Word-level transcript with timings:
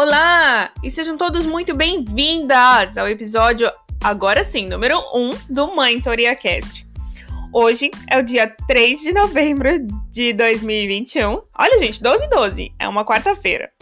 Olá! 0.00 0.70
E 0.80 0.92
sejam 0.92 1.16
todos 1.16 1.44
muito 1.44 1.74
bem-vindas 1.74 2.96
ao 2.96 3.08
episódio, 3.08 3.68
agora 4.00 4.44
sim, 4.44 4.68
número 4.68 4.96
1 5.12 5.30
do 5.50 5.74
Mãe 5.74 6.00
Cast. 6.40 6.86
Hoje 7.52 7.90
é 8.08 8.16
o 8.16 8.22
dia 8.22 8.46
3 8.68 9.00
de 9.00 9.12
novembro 9.12 9.70
de 10.08 10.32
2021. 10.34 11.42
Olha, 11.58 11.78
gente, 11.80 12.00
12 12.00 12.28
12, 12.28 12.72
é 12.78 12.86
uma 12.86 13.04
quarta-feira. 13.04 13.72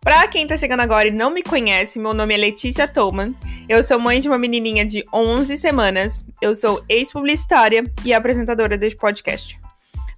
Pra 0.00 0.26
quem 0.26 0.46
tá 0.46 0.56
chegando 0.56 0.80
agora 0.80 1.08
e 1.08 1.10
não 1.10 1.28
me 1.28 1.42
conhece, 1.42 1.98
meu 1.98 2.14
nome 2.14 2.32
é 2.32 2.38
Letícia 2.38 2.88
Tolman. 2.88 3.34
Eu 3.68 3.84
sou 3.84 3.98
mãe 3.98 4.20
de 4.20 4.28
uma 4.28 4.38
menininha 4.38 4.86
de 4.86 5.04
11 5.12 5.54
semanas. 5.58 6.26
Eu 6.40 6.54
sou 6.54 6.82
ex-publicitária 6.88 7.84
e 8.06 8.14
apresentadora 8.14 8.78
deste 8.78 8.98
podcast. 8.98 9.60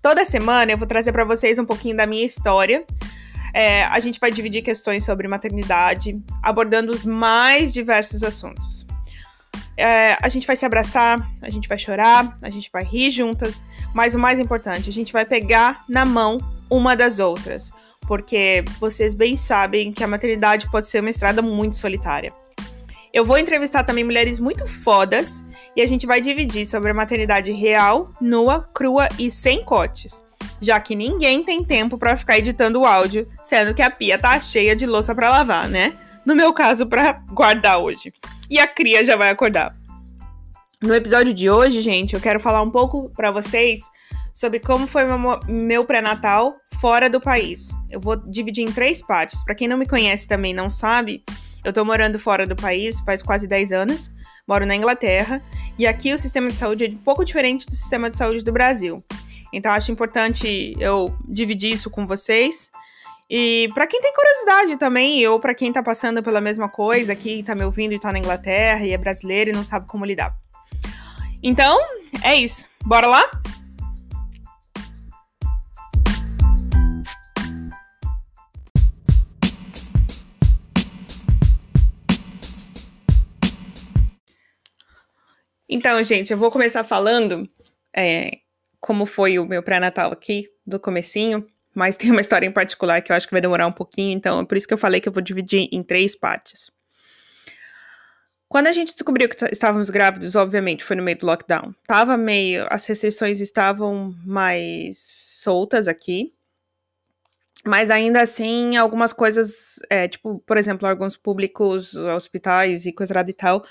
Toda 0.00 0.24
semana 0.24 0.70
eu 0.70 0.78
vou 0.78 0.86
trazer 0.86 1.10
para 1.10 1.24
vocês 1.24 1.58
um 1.58 1.64
pouquinho 1.64 1.96
da 1.96 2.06
minha 2.06 2.24
história, 2.24 2.84
é, 3.52 3.84
a 3.84 3.98
gente 3.98 4.20
vai 4.20 4.30
dividir 4.30 4.62
questões 4.62 5.04
sobre 5.04 5.26
maternidade, 5.28 6.20
abordando 6.42 6.92
os 6.92 7.04
mais 7.04 7.72
diversos 7.72 8.22
assuntos. 8.22 8.86
É, 9.76 10.16
a 10.20 10.28
gente 10.28 10.46
vai 10.46 10.56
se 10.56 10.66
abraçar, 10.66 11.30
a 11.40 11.48
gente 11.48 11.68
vai 11.68 11.78
chorar, 11.78 12.36
a 12.42 12.50
gente 12.50 12.70
vai 12.72 12.84
rir 12.84 13.10
juntas, 13.10 13.62
mas 13.94 14.14
o 14.14 14.18
mais 14.18 14.38
importante, 14.38 14.90
a 14.90 14.92
gente 14.92 15.12
vai 15.12 15.24
pegar 15.24 15.84
na 15.88 16.04
mão 16.04 16.38
uma 16.68 16.94
das 16.94 17.18
outras, 17.18 17.72
porque 18.06 18.62
vocês 18.78 19.14
bem 19.14 19.34
sabem 19.34 19.92
que 19.92 20.04
a 20.04 20.08
maternidade 20.08 20.70
pode 20.70 20.86
ser 20.86 21.00
uma 21.00 21.10
estrada 21.10 21.40
muito 21.40 21.76
solitária. 21.76 22.32
Eu 23.12 23.24
vou 23.24 23.38
entrevistar 23.38 23.82
também 23.82 24.04
mulheres 24.04 24.38
muito 24.38 24.66
fodas 24.68 25.42
e 25.74 25.82
a 25.82 25.86
gente 25.86 26.06
vai 26.06 26.20
dividir 26.20 26.66
sobre 26.66 26.90
a 26.90 26.94
maternidade 26.94 27.50
real, 27.50 28.12
nua, 28.20 28.68
crua 28.72 29.08
e 29.18 29.30
sem 29.30 29.64
cortes 29.64 30.22
já 30.60 30.78
que 30.80 30.94
ninguém 30.94 31.42
tem 31.42 31.64
tempo 31.64 31.96
para 31.96 32.16
ficar 32.16 32.38
editando 32.38 32.80
o 32.80 32.86
áudio, 32.86 33.26
sendo 33.42 33.74
que 33.74 33.82
a 33.82 33.90
pia 33.90 34.18
tá 34.18 34.38
cheia 34.38 34.76
de 34.76 34.86
louça 34.86 35.14
para 35.14 35.30
lavar, 35.30 35.68
né? 35.68 35.94
No 36.24 36.36
meu 36.36 36.52
caso, 36.52 36.86
para 36.86 37.12
guardar 37.30 37.78
hoje. 37.78 38.12
E 38.48 38.58
a 38.58 38.66
cria 38.66 39.04
já 39.04 39.16
vai 39.16 39.30
acordar. 39.30 39.74
No 40.82 40.94
episódio 40.94 41.32
de 41.32 41.50
hoje, 41.50 41.80
gente, 41.80 42.14
eu 42.14 42.20
quero 42.20 42.40
falar 42.40 42.62
um 42.62 42.70
pouco 42.70 43.10
para 43.14 43.30
vocês 43.30 43.80
sobre 44.32 44.60
como 44.60 44.86
foi 44.86 45.04
meu, 45.04 45.40
meu 45.48 45.84
pré-natal 45.84 46.56
fora 46.80 47.10
do 47.10 47.20
país. 47.20 47.70
Eu 47.90 48.00
vou 48.00 48.16
dividir 48.16 48.62
em 48.62 48.72
três 48.72 49.02
partes. 49.02 49.44
Para 49.44 49.54
quem 49.54 49.68
não 49.68 49.76
me 49.76 49.86
conhece 49.86 50.26
também 50.26 50.54
não 50.54 50.70
sabe, 50.70 51.22
eu 51.62 51.72
tô 51.72 51.84
morando 51.84 52.18
fora 52.18 52.46
do 52.46 52.56
país 52.56 53.00
faz 53.00 53.22
quase 53.22 53.46
10 53.46 53.72
anos, 53.72 54.14
moro 54.48 54.64
na 54.64 54.74
Inglaterra, 54.74 55.42
e 55.78 55.86
aqui 55.86 56.12
o 56.12 56.18
sistema 56.18 56.48
de 56.48 56.56
saúde 56.56 56.86
é 56.86 56.88
um 56.88 56.96
pouco 56.96 57.24
diferente 57.24 57.66
do 57.66 57.72
sistema 57.72 58.08
de 58.08 58.16
saúde 58.16 58.42
do 58.42 58.52
Brasil. 58.52 59.04
Então 59.52 59.72
acho 59.72 59.90
importante 59.90 60.74
eu 60.78 61.16
dividir 61.28 61.72
isso 61.72 61.90
com 61.90 62.06
vocês. 62.06 62.70
E 63.28 63.68
para 63.74 63.86
quem 63.86 64.00
tem 64.00 64.12
curiosidade 64.12 64.76
também, 64.76 65.26
ou 65.28 65.38
para 65.38 65.54
quem 65.54 65.72
tá 65.72 65.82
passando 65.82 66.22
pela 66.22 66.40
mesma 66.40 66.68
coisa 66.68 67.12
aqui, 67.12 67.42
tá 67.44 67.54
me 67.54 67.64
ouvindo 67.64 67.92
e 67.92 67.98
tá 68.00 68.12
na 68.12 68.18
Inglaterra 68.18 68.84
e 68.84 68.92
é 68.92 68.98
brasileiro 68.98 69.50
e 69.50 69.52
não 69.52 69.62
sabe 69.62 69.86
como 69.86 70.04
lidar. 70.04 70.36
Então, 71.42 71.78
é 72.22 72.34
isso. 72.34 72.66
Bora 72.84 73.06
lá? 73.06 73.30
Então, 85.72 86.02
gente, 86.02 86.32
eu 86.32 86.36
vou 86.36 86.50
começar 86.50 86.82
falando 86.82 87.48
é, 87.96 88.38
como 88.80 89.06
foi 89.06 89.38
o 89.38 89.46
meu 89.46 89.62
pré-natal 89.62 90.10
aqui, 90.10 90.50
do 90.66 90.80
comecinho, 90.80 91.46
mas 91.74 91.96
tem 91.96 92.10
uma 92.10 92.20
história 92.20 92.46
em 92.46 92.52
particular 92.52 93.02
que 93.02 93.12
eu 93.12 93.16
acho 93.16 93.26
que 93.26 93.34
vai 93.34 93.40
demorar 93.40 93.66
um 93.66 93.72
pouquinho, 93.72 94.16
então 94.16 94.40
é 94.40 94.44
por 94.44 94.56
isso 94.56 94.66
que 94.66 94.74
eu 94.74 94.78
falei 94.78 95.00
que 95.00 95.08
eu 95.08 95.12
vou 95.12 95.22
dividir 95.22 95.68
em 95.70 95.82
três 95.82 96.14
partes. 96.14 96.70
Quando 98.50 98.66
a 98.66 98.72
gente 98.72 98.92
descobriu 98.92 99.28
que 99.28 99.44
estávamos 99.52 99.90
grávidos, 99.90 100.34
obviamente, 100.34 100.82
foi 100.82 100.96
no 100.96 101.04
meio 101.04 101.16
do 101.16 101.24
lockdown. 101.24 101.72
Tava 101.86 102.16
meio. 102.16 102.66
As 102.68 102.84
restrições 102.84 103.38
estavam 103.38 104.12
mais 104.26 104.98
soltas 104.98 105.86
aqui. 105.86 106.34
Mas 107.64 107.92
ainda 107.92 108.20
assim, 108.20 108.76
algumas 108.76 109.12
coisas, 109.12 109.78
é, 109.88 110.08
tipo, 110.08 110.40
por 110.40 110.56
exemplo, 110.56 110.88
órgãos 110.88 111.16
públicos, 111.16 111.94
hospitais 111.94 112.86
e 112.86 112.92
coisa 112.92 113.14
e 113.24 113.32
tal, 113.32 113.64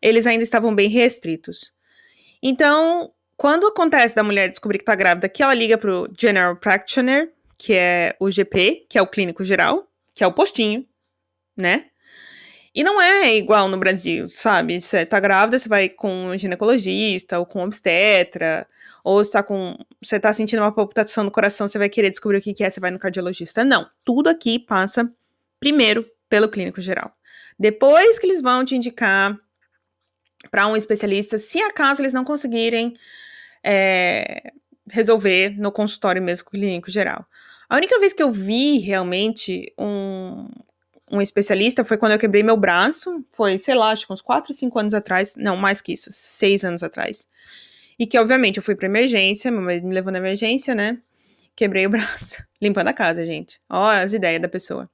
eles 0.00 0.26
ainda 0.26 0.42
estavam 0.42 0.74
bem 0.74 0.88
restritos. 0.88 1.74
Então, 2.42 3.12
quando 3.36 3.66
acontece 3.66 4.14
da 4.14 4.22
mulher 4.22 4.48
descobrir 4.48 4.78
que 4.78 4.84
tá 4.84 4.94
grávida, 4.94 5.28
que 5.28 5.42
ela 5.42 5.54
liga 5.54 5.76
pro 5.76 6.10
General 6.18 6.54
Practitioner, 6.56 7.32
que 7.56 7.74
é 7.74 8.16
o 8.20 8.30
GP, 8.30 8.86
que 8.88 8.98
é 8.98 9.02
o 9.02 9.06
clínico 9.06 9.44
geral, 9.44 9.88
que 10.14 10.22
é 10.22 10.26
o 10.26 10.32
postinho, 10.32 10.86
né? 11.56 11.86
E 12.74 12.82
não 12.82 13.00
é 13.00 13.36
igual 13.36 13.68
no 13.68 13.78
Brasil, 13.78 14.28
sabe? 14.28 14.80
Você 14.80 15.06
tá 15.06 15.20
grávida, 15.20 15.58
você 15.58 15.68
vai 15.68 15.88
com 15.88 16.26
um 16.26 16.36
ginecologista 16.36 17.38
ou 17.38 17.46
com 17.46 17.60
um 17.60 17.64
obstetra, 17.64 18.66
ou 19.04 19.22
você 19.22 19.30
tá 19.30 19.42
com. 19.44 19.76
Você 20.02 20.18
tá 20.18 20.32
sentindo 20.32 20.60
uma 20.60 20.74
palpitação 20.74 21.22
no 21.22 21.30
coração, 21.30 21.68
você 21.68 21.78
vai 21.78 21.88
querer 21.88 22.10
descobrir 22.10 22.38
o 22.38 22.40
que, 22.40 22.52
que 22.52 22.64
é, 22.64 22.70
você 22.70 22.80
vai 22.80 22.90
no 22.90 22.98
cardiologista. 22.98 23.64
Não. 23.64 23.88
Tudo 24.04 24.28
aqui 24.28 24.58
passa 24.58 25.08
primeiro 25.60 26.04
pelo 26.28 26.48
clínico 26.48 26.80
geral. 26.80 27.12
Depois 27.56 28.18
que 28.18 28.26
eles 28.26 28.42
vão 28.42 28.64
te 28.64 28.74
indicar 28.74 29.38
para 30.50 30.66
um 30.66 30.76
especialista, 30.76 31.38
se 31.38 31.60
acaso 31.60 32.02
eles 32.02 32.12
não 32.12 32.24
conseguirem 32.24 32.94
é, 33.62 34.52
resolver 34.90 35.50
no 35.58 35.72
consultório 35.72 36.22
mesmo 36.22 36.50
clínico 36.50 36.90
geral. 36.90 37.26
A 37.68 37.76
única 37.76 37.98
vez 37.98 38.12
que 38.12 38.22
eu 38.22 38.30
vi 38.30 38.78
realmente 38.78 39.72
um, 39.78 40.48
um 41.10 41.20
especialista 41.20 41.84
foi 41.84 41.96
quando 41.96 42.12
eu 42.12 42.18
quebrei 42.18 42.42
meu 42.42 42.56
braço, 42.56 43.24
foi, 43.32 43.56
sei 43.58 43.74
lá, 43.74 43.90
acho 43.90 44.06
que 44.06 44.12
uns 44.12 44.20
4, 44.20 44.52
5 44.52 44.78
anos 44.78 44.94
atrás, 44.94 45.34
não, 45.36 45.56
mais 45.56 45.80
que 45.80 45.92
isso, 45.92 46.08
6 46.10 46.64
anos 46.64 46.82
atrás. 46.82 47.28
E 47.98 48.06
que, 48.06 48.18
obviamente, 48.18 48.56
eu 48.56 48.62
fui 48.62 48.74
pra 48.74 48.86
emergência, 48.86 49.50
meu 49.50 49.62
marido 49.62 49.86
me 49.86 49.94
levou 49.94 50.12
na 50.12 50.18
emergência, 50.18 50.74
né? 50.74 50.98
Quebrei 51.56 51.86
o 51.86 51.90
braço, 51.90 52.44
limpando 52.60 52.88
a 52.88 52.92
casa, 52.92 53.24
gente. 53.24 53.60
Ó, 53.70 53.86
as 53.86 54.12
ideias 54.12 54.42
da 54.42 54.48
pessoa. 54.48 54.84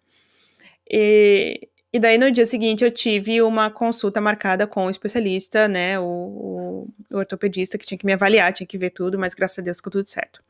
E, 0.88 1.68
e 1.92 1.98
daí 1.98 2.16
no 2.16 2.30
dia 2.30 2.46
seguinte 2.46 2.84
eu 2.84 2.90
tive 2.90 3.42
uma 3.42 3.70
consulta 3.70 4.20
marcada 4.20 4.66
com 4.66 4.86
o 4.86 4.90
especialista, 4.90 5.66
né, 5.66 5.98
o, 5.98 6.04
o, 6.04 6.88
o, 7.10 7.18
ortopedista 7.18 7.76
que 7.76 7.84
tinha 7.84 7.98
que 7.98 8.06
me 8.06 8.12
avaliar, 8.12 8.52
tinha 8.52 8.66
que 8.66 8.78
ver 8.78 8.90
tudo, 8.90 9.18
mas 9.18 9.34
graças 9.34 9.58
a 9.58 9.62
Deus 9.62 9.78
ficou 9.78 9.90
tudo 9.90 10.06
certo. 10.06 10.42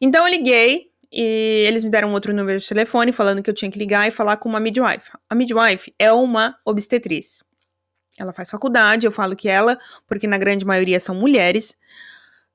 Então 0.00 0.26
eu 0.26 0.30
liguei 0.32 0.90
e 1.12 1.64
eles 1.66 1.84
me 1.84 1.90
deram 1.90 2.08
um 2.08 2.12
outro 2.12 2.34
número 2.34 2.58
de 2.58 2.66
telefone 2.66 3.12
falando 3.12 3.42
que 3.42 3.50
eu 3.50 3.54
tinha 3.54 3.70
que 3.70 3.78
ligar 3.78 4.08
e 4.08 4.10
falar 4.10 4.38
com 4.38 4.48
uma 4.48 4.58
midwife. 4.58 5.10
A 5.30 5.34
midwife 5.34 5.94
é 5.98 6.12
uma 6.12 6.58
obstetriz. 6.64 7.44
Ela 8.18 8.32
faz 8.32 8.50
faculdade, 8.50 9.06
eu 9.06 9.12
falo 9.12 9.36
que 9.36 9.48
ela, 9.48 9.78
porque 10.06 10.26
na 10.26 10.38
grande 10.38 10.64
maioria 10.64 10.98
são 10.98 11.14
mulheres, 11.14 11.78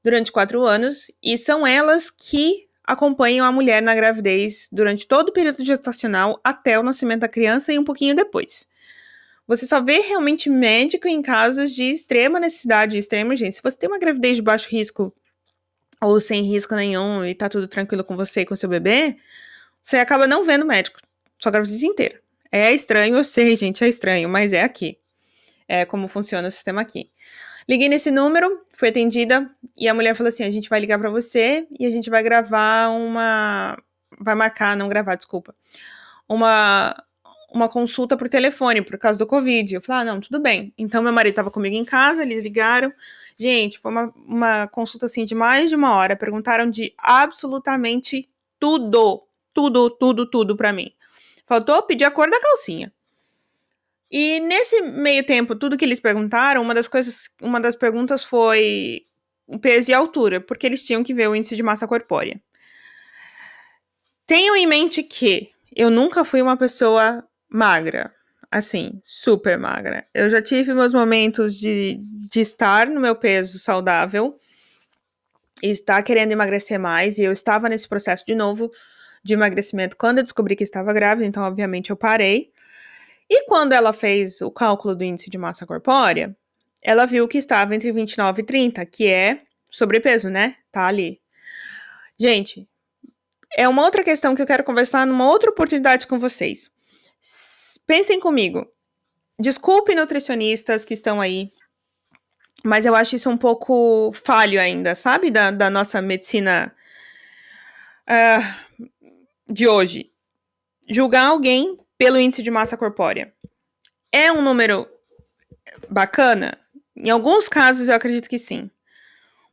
durante 0.04 0.32
quatro 0.32 0.66
anos, 0.66 1.12
e 1.22 1.38
são 1.38 1.66
elas 1.66 2.10
que 2.10 2.67
acompanham 2.88 3.46
a 3.46 3.52
mulher 3.52 3.82
na 3.82 3.94
gravidez 3.94 4.70
durante 4.72 5.06
todo 5.06 5.30
o 5.30 5.34
período 5.34 5.64
gestacional 5.64 6.40
até 6.42 6.80
o 6.80 6.84
nascimento 6.84 7.22
da 7.22 7.28
criança 7.28 7.74
e 7.74 7.78
um 7.78 7.84
pouquinho 7.84 8.16
depois. 8.16 8.70
Você 9.46 9.68
só 9.68 9.82
vê 9.82 10.00
realmente 10.00 10.50
médico 10.50 11.08
em 11.08 11.22
casos 11.22 11.72
de 11.72 11.84
extrema 11.84 12.40
necessidade, 12.40 12.98
extrema 12.98 13.32
urgência. 13.32 13.58
Se 13.58 13.64
você 13.64 13.78
tem 13.78 13.90
uma 13.90 14.00
gravidez 14.00 14.38
de 14.38 14.42
baixo 14.42 14.70
risco 14.70 15.14
ou 16.02 16.20
sem 16.20 16.44
risco 16.44 16.76
nenhum 16.76 17.26
e 17.26 17.36
tá 17.36 17.50
tudo 17.50 17.68
tranquilo 17.68 18.04
com 18.04 18.16
você 18.16 18.42
e 18.42 18.46
com 18.46 18.56
seu 18.56 18.70
bebê, 18.70 19.18
você 19.82 19.98
acaba 19.98 20.28
não 20.28 20.46
vendo 20.46 20.66
médico, 20.66 21.00
sua 21.40 21.52
gravidez 21.52 21.84
inteira. 21.84 22.22
É 22.52 22.74
estranho, 22.74 23.18
eu 23.18 23.24
sei, 23.24 23.56
gente, 23.58 23.84
é 23.84 23.90
estranho, 23.90 24.30
mas 24.30 24.54
é 24.54 24.64
aqui. 24.64 24.98
É 25.68 25.86
como 25.86 26.08
funciona 26.08 26.48
o 26.48 26.52
sistema 26.52 26.82
aqui. 26.82 27.12
Liguei 27.68 27.90
nesse 27.90 28.10
número, 28.10 28.62
fui 28.74 28.88
atendida 28.88 29.50
e 29.76 29.90
a 29.90 29.94
mulher 29.94 30.16
falou 30.16 30.30
assim: 30.30 30.44
a 30.44 30.50
gente 30.50 30.70
vai 30.70 30.80
ligar 30.80 30.98
para 30.98 31.10
você 31.10 31.68
e 31.78 31.86
a 31.86 31.90
gente 31.90 32.10
vai 32.10 32.24
gravar 32.24 32.90
uma. 32.90 33.78
Vai 34.20 34.36
marcar, 34.36 34.78
não 34.78 34.88
gravar, 34.88 35.16
desculpa. 35.16 35.54
Uma, 36.30 36.96
uma 37.54 37.68
consulta 37.68 38.16
por 38.16 38.30
telefone 38.30 38.82
por 38.82 38.98
causa 38.98 39.20
do 39.20 39.28
Covid. 39.28 39.76
Eu 39.76 39.82
falei: 39.82 40.02
ah, 40.02 40.06
não, 40.06 40.22
tudo 40.22 40.40
bem. 40.40 40.74
Então 40.78 41.04
meu 41.04 41.12
marido 41.12 41.34
estava 41.34 41.52
comigo 41.52 41.76
em 41.76 41.84
casa, 41.84 42.24
eles 42.24 42.42
ligaram. 42.42 42.92
Gente, 43.38 43.80
foi 43.80 43.92
uma, 43.92 44.14
uma 44.16 44.68
consulta 44.68 45.06
assim 45.06 45.26
de 45.26 45.36
mais 45.36 45.70
de 45.70 45.76
uma 45.76 45.94
hora. 45.94 46.16
Perguntaram 46.16 46.70
de 46.70 46.94
absolutamente 46.98 48.30
tudo. 48.60 49.24
Tudo, 49.54 49.90
tudo, 49.90 50.30
tudo 50.30 50.56
para 50.56 50.72
mim. 50.72 50.92
Faltou 51.48 51.82
pedir 51.84 52.06
a 52.06 52.12
cor 52.12 52.30
da 52.30 52.40
calcinha. 52.40 52.94
E 54.10 54.40
nesse 54.40 54.82
meio 54.82 55.26
tempo, 55.26 55.56
tudo 55.56 55.78
que 55.78 55.84
eles 55.84 56.00
perguntaram, 56.00 56.62
uma 56.62 56.74
das 56.74 56.88
coisas, 56.88 57.30
uma 57.42 57.60
das 57.60 57.76
perguntas 57.76 58.24
foi 58.24 59.02
o 59.46 59.60
peso 59.60 59.92
e 59.92 59.94
a 59.94 59.98
altura, 59.98 60.40
porque 60.40 60.66
eles 60.66 60.84
tinham 60.84 61.04
que 61.04 61.14
ver 61.14 61.28
o 61.28 61.36
índice 61.36 61.56
de 61.56 61.64
massa 61.64 61.88
corpórea. 61.88 62.40
Tenham 64.26 64.56
em 64.56 64.68
mente 64.68 65.04
que 65.04 65.52
eu 65.76 65.90
nunca 65.90 66.26
fui 66.26 66.42
uma 66.42 66.58
pessoa 66.58 67.24
magra, 67.50 68.14
assim, 68.52 69.00
super 69.04 69.58
magra. 69.58 70.06
Eu 70.14 70.30
já 70.30 70.42
tive 70.42 70.74
meus 70.74 70.94
momentos 70.94 71.56
de, 71.56 72.00
de 72.02 72.42
estar 72.42 72.88
no 72.88 73.00
meu 73.00 73.16
peso 73.16 73.60
saudável 73.60 74.38
e 75.62 75.70
estar 75.70 76.02
querendo 76.04 76.32
emagrecer 76.32 76.80
mais, 76.80 77.18
e 77.18 77.24
eu 77.24 77.32
estava 77.32 77.70
nesse 77.70 77.88
processo 77.88 78.26
de 78.26 78.36
novo 78.36 78.72
de 79.24 79.34
emagrecimento 79.34 79.98
quando 79.98 80.20
eu 80.20 80.24
descobri 80.24 80.56
que 80.56 80.64
estava 80.64 80.94
grávida, 80.94 81.26
então, 81.26 81.44
obviamente, 81.44 81.90
eu 81.90 81.96
parei. 81.96 82.52
E 83.30 83.46
quando 83.46 83.74
ela 83.74 83.92
fez 83.92 84.42
o 84.42 84.50
cálculo 84.50 84.96
do 84.96 85.04
índice 85.04 85.30
de 85.30 85.38
massa 85.38 85.66
corpórea, 85.66 86.36
ela 86.82 87.06
viu 87.06 87.28
que 87.28 87.38
estava 87.38 87.76
entre 87.76 87.92
29 87.92 88.42
e 88.42 88.46
30, 88.46 88.86
que 88.86 89.08
é 89.08 89.42
sobrepeso, 89.70 90.30
né? 90.30 90.56
Tá 90.72 90.86
ali. 90.86 91.20
Gente, 92.18 92.68
é 93.56 93.68
uma 93.68 93.84
outra 93.84 94.04
questão 94.04 94.36
que 94.36 94.42
eu 94.42 94.48
quero 94.48 94.64
conversar 94.64 95.06
numa 95.06 95.28
outra 95.28 95.50
oportunidade 95.50 96.08
com 96.08 96.18
vocês. 96.18 96.72
Pensem 97.86 98.20
comigo. 98.20 98.66
Desculpe 99.40 99.94
nutricionistas 99.94 100.84
que 100.84 100.94
estão 100.94 101.22
aí, 101.22 101.52
mas 102.64 102.86
eu 102.86 102.96
acho 102.96 103.16
isso 103.16 103.30
um 103.30 103.38
pouco 103.38 104.12
falho 104.14 104.60
ainda, 104.60 104.96
sabe? 104.96 105.30
Da, 105.30 105.52
da 105.52 105.70
nossa 105.70 106.02
medicina 106.02 106.74
uh, 108.10 108.94
de 109.48 109.68
hoje. 109.68 110.12
Julgar 110.90 111.28
alguém 111.28 111.78
pelo 111.98 112.20
índice 112.20 112.44
de 112.44 112.52
massa 112.52 112.78
corpórea. 112.78 113.34
É 114.12 114.32
um 114.32 114.42
número 114.42 114.88
bacana? 115.90 116.58
Em 116.96 117.10
alguns 117.10 117.48
casos 117.48 117.90
eu 117.90 117.96
acredito 117.96 118.30
que 118.30 118.38
sim. 118.38 118.70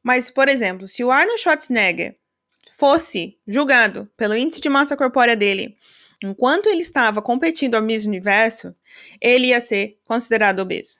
Mas, 0.02 0.30
por 0.30 0.48
exemplo, 0.48 0.86
se 0.86 1.02
o 1.02 1.10
Arnold 1.10 1.40
Schwarzenegger 1.40 2.16
fosse 2.76 3.38
julgado 3.46 4.08
pelo 4.16 4.36
índice 4.36 4.60
de 4.60 4.68
massa 4.68 4.96
corpórea 4.96 5.36
dele 5.36 5.76
enquanto 6.22 6.68
ele 6.68 6.80
estava 6.80 7.20
competindo 7.20 7.74
ao 7.74 7.82
Miss 7.82 8.06
Universo, 8.06 8.74
ele 9.20 9.48
ia 9.48 9.60
ser 9.60 9.98
considerado 10.04 10.60
obeso. 10.60 10.98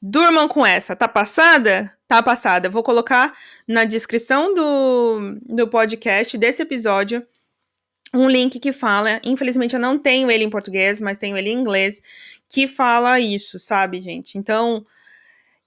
Durmam 0.00 0.48
com 0.48 0.64
essa. 0.64 0.96
Tá 0.96 1.06
passada? 1.06 1.96
Tá 2.08 2.22
passada. 2.22 2.68
Vou 2.68 2.82
colocar 2.82 3.36
na 3.68 3.84
descrição 3.84 4.54
do, 4.54 5.38
do 5.42 5.68
podcast, 5.68 6.36
desse 6.36 6.62
episódio, 6.62 7.24
um 8.12 8.28
link 8.28 8.58
que 8.60 8.72
fala. 8.72 9.20
Infelizmente 9.24 9.74
eu 9.74 9.80
não 9.80 9.98
tenho 9.98 10.30
ele 10.30 10.44
em 10.44 10.50
português, 10.50 11.00
mas 11.00 11.18
tenho 11.18 11.36
ele 11.36 11.50
em 11.50 11.58
inglês, 11.58 12.00
que 12.48 12.66
fala 12.66 13.18
isso, 13.18 13.58
sabe, 13.58 13.98
gente? 14.00 14.36
Então, 14.36 14.84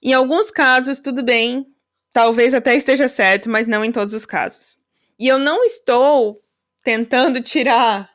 em 0.02 0.12
alguns 0.12 0.50
casos, 0.50 1.00
tudo 1.00 1.22
bem. 1.22 1.66
Talvez 2.12 2.54
até 2.54 2.74
esteja 2.74 3.08
certo, 3.08 3.50
mas 3.50 3.66
não 3.66 3.84
em 3.84 3.92
todos 3.92 4.14
os 4.14 4.24
casos. 4.24 4.78
E 5.18 5.26
eu 5.26 5.38
não 5.38 5.64
estou 5.64 6.42
tentando 6.82 7.42
tirar. 7.42 8.10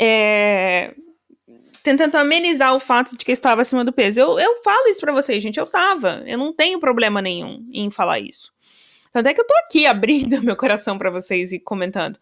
É, 0.00 0.94
tentando 1.82 2.16
amenizar 2.16 2.74
o 2.74 2.80
fato 2.80 3.16
de 3.16 3.24
que 3.24 3.30
eu 3.30 3.34
estava 3.34 3.62
acima 3.62 3.84
do 3.84 3.92
peso. 3.92 4.20
Eu, 4.20 4.38
eu 4.38 4.62
falo 4.62 4.86
isso 4.88 5.00
para 5.00 5.12
vocês, 5.12 5.42
gente. 5.42 5.58
Eu 5.58 5.66
tava. 5.66 6.22
Eu 6.26 6.38
não 6.38 6.52
tenho 6.52 6.78
problema 6.78 7.20
nenhum 7.20 7.66
em 7.72 7.90
falar 7.90 8.20
isso. 8.20 8.52
Tanto 9.12 9.28
é 9.28 9.34
que 9.34 9.40
eu 9.40 9.46
tô 9.46 9.54
aqui 9.66 9.84
abrindo 9.86 10.42
meu 10.42 10.56
coração 10.56 10.96
para 10.96 11.10
vocês 11.10 11.52
e 11.52 11.58
comentando. 11.58 12.18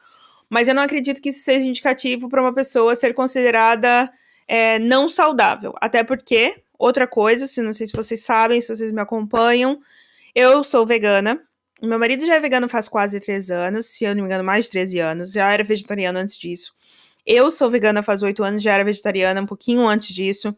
Mas 0.49 0.69
eu 0.69 0.75
não 0.75 0.83
acredito 0.83 1.21
que 1.21 1.31
isso 1.31 1.43
seja 1.43 1.67
indicativo 1.67 2.29
para 2.29 2.41
uma 2.41 2.55
pessoa 2.55 2.95
ser 2.95 3.15
considerada 3.15 4.11
é, 4.47 4.79
não 4.79 5.09
saudável. 5.09 5.75
Até 5.81 6.05
porque, 6.05 6.63
outra 6.79 7.07
coisa, 7.07 7.47
se 7.47 7.61
não 7.63 7.73
sei 7.73 7.87
se 7.87 7.97
vocês 7.97 8.23
sabem, 8.23 8.61
se 8.61 8.75
vocês 8.75 8.93
me 8.93 9.01
acompanham, 9.01 9.81
eu 10.35 10.63
sou 10.63 10.87
vegana. 10.87 11.41
Meu 11.83 11.99
marido 11.99 12.25
já 12.25 12.37
é 12.37 12.41
vegano 12.41 12.69
faz 12.69 12.89
quase 12.89 13.21
13 13.21 13.53
anos, 13.53 13.87
se 13.87 14.05
eu 14.05 14.15
não 14.15 14.23
me 14.23 14.29
engano, 14.29 14.45
mais 14.45 14.67
de 14.67 14.71
13 14.73 14.99
anos. 15.01 15.33
Já 15.33 15.53
era 15.53 15.65
vegetariano 15.65 16.19
antes 16.19 16.39
disso. 16.39 16.73
Eu 17.27 17.51
sou 17.51 17.71
vegana 17.71 18.03
faz 18.03 18.23
8 18.23 18.43
anos, 18.45 18.63
já 18.63 18.73
era 18.73 18.85
vegetariana 18.85 19.43
um 19.43 19.47
pouquinho 19.47 19.87
antes 19.87 20.15
disso. 20.15 20.57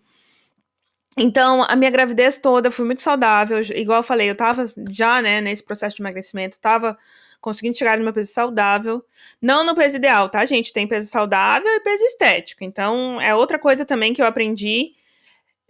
Então, 1.17 1.65
a 1.67 1.75
minha 1.75 1.91
gravidez 1.91 2.39
toda 2.39 2.71
foi 2.71 2.85
muito 2.85 3.03
saudável. 3.03 3.61
Igual 3.75 3.99
eu 4.01 4.05
falei, 4.05 4.31
eu 4.31 4.37
tava 4.37 4.67
já, 4.91 5.21
né, 5.21 5.41
nesse 5.41 5.65
processo 5.65 5.97
de 5.97 6.03
emagrecimento, 6.03 6.61
tava 6.61 6.97
conseguindo 7.41 7.77
chegar 7.77 7.99
meu 7.99 8.13
peso 8.13 8.33
saudável. 8.33 9.05
Não 9.41 9.65
no 9.65 9.75
peso 9.75 9.97
ideal, 9.97 10.29
tá, 10.29 10.45
gente? 10.45 10.73
Tem 10.73 10.87
peso 10.87 11.09
saudável 11.09 11.71
e 11.75 11.81
peso 11.81 12.05
estético. 12.05 12.65
Então, 12.65 13.21
é 13.21 13.35
outra 13.35 13.59
coisa 13.59 13.85
também 13.85 14.13
que 14.13 14.21
eu 14.21 14.27
aprendi 14.27 14.93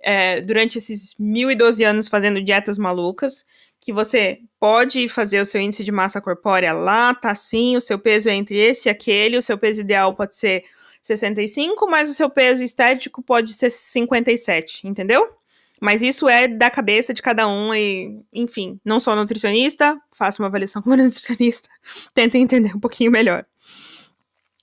é, 0.01 0.41
durante 0.41 0.79
esses 0.79 1.15
1012 1.19 1.85
anos 1.85 2.09
fazendo 2.09 2.41
dietas 2.41 2.79
malucas, 2.79 3.45
que 3.81 3.93
você 3.93 4.41
pode 4.59 5.09
fazer 5.09 5.41
o 5.41 5.47
seu 5.47 5.61
índice 5.61 5.85
de 5.85 5.93
massa 5.93 6.21
corpórea 6.21 6.73
lá, 6.73 7.15
tá 7.15 7.35
sim, 7.35 7.77
o 7.77 7.81
seu 7.81 7.99
peso 7.99 8.29
é 8.29 8.35
entre 8.35 8.57
esse 8.57 8.89
e 8.89 8.91
aquele, 8.91 9.39
o 9.39 9.43
seu 9.43 9.57
peso 9.57 9.81
ideal 9.81 10.15
pode 10.15 10.37
ser 10.37 10.65
65, 11.03 11.89
mas 11.89 12.11
o 12.11 12.15
seu 12.15 12.29
peso 12.29 12.63
estético 12.63 13.23
pode 13.23 13.53
ser 13.55 13.71
57, 13.71 14.87
entendeu? 14.87 15.38
Mas 15.81 16.03
isso 16.03 16.29
é 16.29 16.49
da 16.49 16.71
cabeça 16.71 17.15
de 17.15 17.23
cada 17.23 17.47
um 17.47 17.73
e, 17.73 18.21
enfim, 18.33 18.81
não 18.85 18.99
sou 18.99 19.15
nutricionista, 19.15 20.01
faço 20.13 20.43
uma 20.43 20.49
avaliação 20.49 20.83
como 20.83 20.97
nutricionista, 20.99 21.69
tentem 22.13 22.43
entender 22.43 22.75
um 22.75 22.81
pouquinho 22.81 23.11
melhor. 23.11 23.47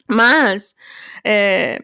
Mas, 0.07 0.75
é, 1.23 1.81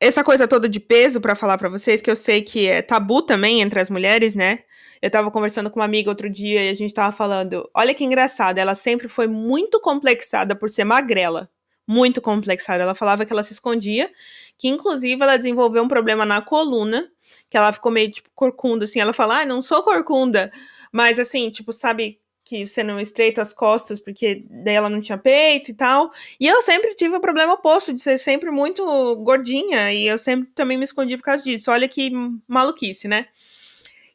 essa 0.00 0.22
coisa 0.22 0.46
toda 0.46 0.68
de 0.68 0.80
peso 0.80 1.20
para 1.20 1.34
falar 1.34 1.58
para 1.58 1.68
vocês, 1.68 2.02
que 2.02 2.10
eu 2.10 2.16
sei 2.16 2.42
que 2.42 2.66
é 2.66 2.82
tabu 2.82 3.22
também 3.22 3.62
entre 3.62 3.80
as 3.80 3.88
mulheres, 3.90 4.34
né? 4.34 4.60
Eu 5.00 5.10
tava 5.10 5.30
conversando 5.30 5.70
com 5.70 5.80
uma 5.80 5.84
amiga 5.84 6.10
outro 6.10 6.30
dia 6.30 6.62
e 6.64 6.68
a 6.68 6.74
gente 6.74 6.94
tava 6.94 7.14
falando, 7.14 7.68
olha 7.74 7.94
que 7.94 8.04
engraçado, 8.04 8.58
ela 8.58 8.74
sempre 8.74 9.08
foi 9.08 9.26
muito 9.26 9.80
complexada 9.80 10.54
por 10.54 10.70
ser 10.70 10.84
magrela. 10.84 11.50
Muito 11.86 12.20
complexada. 12.20 12.82
Ela 12.82 12.94
falava 12.94 13.24
que 13.24 13.32
ela 13.32 13.42
se 13.42 13.52
escondia, 13.52 14.10
que 14.58 14.68
inclusive 14.68 15.22
ela 15.22 15.36
desenvolveu 15.36 15.82
um 15.82 15.88
problema 15.88 16.24
na 16.24 16.40
coluna, 16.40 17.08
que 17.50 17.56
ela 17.56 17.72
ficou 17.72 17.92
meio 17.92 18.10
tipo 18.10 18.30
corcunda, 18.34 18.84
assim. 18.84 19.00
Ela 19.00 19.12
fala, 19.12 19.40
ah, 19.40 19.46
não 19.46 19.60
sou 19.62 19.82
corcunda, 19.82 20.50
mas 20.92 21.18
assim, 21.18 21.50
tipo, 21.50 21.72
sabe 21.72 22.20
que 22.44 22.66
você 22.66 22.84
não 22.84 23.00
estreita 23.00 23.40
as 23.40 23.52
costas 23.52 23.98
porque 23.98 24.44
daí 24.50 24.74
ela 24.74 24.90
não 24.90 25.00
tinha 25.00 25.16
peito 25.16 25.70
e 25.70 25.74
tal. 25.74 26.10
E 26.38 26.46
eu 26.46 26.60
sempre 26.60 26.94
tive 26.94 27.16
o 27.16 27.20
problema 27.20 27.54
oposto 27.54 27.92
de 27.92 28.00
ser 28.00 28.18
sempre 28.18 28.50
muito 28.50 28.84
gordinha 29.16 29.92
e 29.92 30.06
eu 30.06 30.18
sempre 30.18 30.50
também 30.54 30.76
me 30.76 30.84
escondi 30.84 31.16
por 31.16 31.24
causa 31.24 31.42
disso. 31.42 31.70
Olha 31.70 31.88
que 31.88 32.10
maluquice, 32.46 33.08
né? 33.08 33.26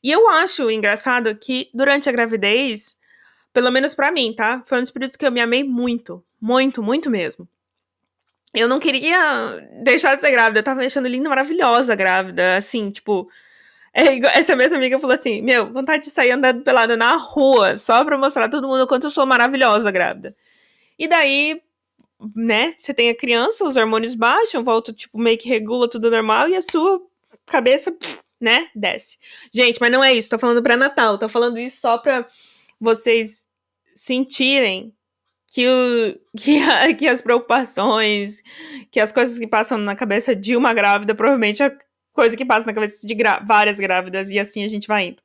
E 0.04 0.12
eu 0.12 0.30
acho 0.30 0.69
engraçado 0.69 1.36
que 1.36 1.69
durante 1.74 2.07
a 2.07 2.12
gravidez, 2.12 2.98
pelo 3.51 3.72
menos 3.72 3.94
para 3.94 4.12
mim, 4.12 4.33
tá? 4.33 4.63
Foi 4.65 4.77
um 4.77 4.83
dos 4.83 4.92
períodos 4.92 5.15
que 5.15 5.25
eu 5.25 5.31
me 5.31 5.42
amei 5.42 5.63
muito, 5.63 6.24
muito, 6.39 6.81
muito 6.83 7.10
mesmo. 7.10 7.48
Eu 8.54 8.68
não 8.68 8.80
queria 8.80 9.60
deixar 9.84 10.16
de 10.16 10.22
ser 10.22 10.31
grávida, 10.31 10.60
eu 10.60 10.63
tava 10.63 10.80
me 10.80 10.86
achando 10.88 11.07
linda, 11.07 11.30
maravilhosa 11.30 11.96
grávida, 11.96 12.57
assim, 12.57 12.90
tipo, 12.90 13.30
é 13.94 14.16
igual, 14.16 14.31
essa 14.36 14.56
mesma 14.56 14.78
amiga 14.78 15.00
falou 15.00 15.13
assim: 15.13 15.42
Meu, 15.42 15.72
vontade 15.74 16.04
de 16.06 16.10
sair 16.12 16.31
andando 16.31 16.63
pelada 16.63 16.98
na 16.98 17.16
rua, 17.18 17.75
só 17.78 18.04
pra 18.06 18.18
mostrar 18.18 18.46
a 18.46 18.50
todo 18.50 18.68
mundo 18.68 18.88
quanto 18.88 19.06
eu 19.07 19.10
sou 19.12 19.25
maravilhosa 19.25 19.92
grávida. 19.92 20.36
E 21.00 21.08
daí, 21.08 21.62
né, 22.36 22.75
você 22.77 22.94
tem 22.94 23.10
a 23.10 23.15
criança, 23.15 23.65
os 23.65 23.77
hormônios 23.77 24.15
baixam, 24.15 24.63
volta, 24.63 24.94
tipo, 24.94 25.18
meio 25.20 25.38
que 25.38 25.50
regula 25.50 25.89
tudo 25.89 26.12
normal 26.12 26.50
e 26.50 26.56
a 26.56 26.62
sua 26.62 27.01
cabeça, 27.46 27.91
pff, 27.91 28.22
né, 28.41 28.70
desce. 28.75 29.18
Gente, 29.53 29.79
mas 29.82 29.91
não 29.91 30.03
é 30.03 30.13
isso, 30.13 30.29
tô 30.29 30.39
falando 30.39 30.63
pra 30.63 30.77
Natal, 30.77 31.18
tô 31.18 31.29
falando 31.29 31.60
isso 31.60 31.82
só 31.82 31.98
pra 31.98 32.27
vocês 32.79 33.48
sentirem 33.96 34.94
que, 35.50 35.68
o, 35.68 36.20
que, 36.38 36.62
a, 36.62 36.94
que 36.94 37.08
as 37.08 37.22
preocupações, 37.22 38.41
que 38.91 39.00
as 39.00 39.12
coisas 39.12 39.38
que 39.38 39.48
passam 39.48 39.77
na 39.77 39.96
cabeça 39.96 40.36
de 40.36 40.56
uma 40.56 40.74
grávida, 40.74 41.15
provavelmente 41.15 41.63
a 41.63 41.75
coisa 42.13 42.36
que 42.36 42.46
passa 42.46 42.65
na 42.65 42.74
cabeça 42.74 43.06
de 43.06 43.15
várias 43.46 43.79
grávidas, 43.79 44.32
e 44.32 44.39
assim 44.39 44.63
a 44.63 44.68
gente 44.68 44.88
vai 44.88 45.08
indo. 45.08 45.22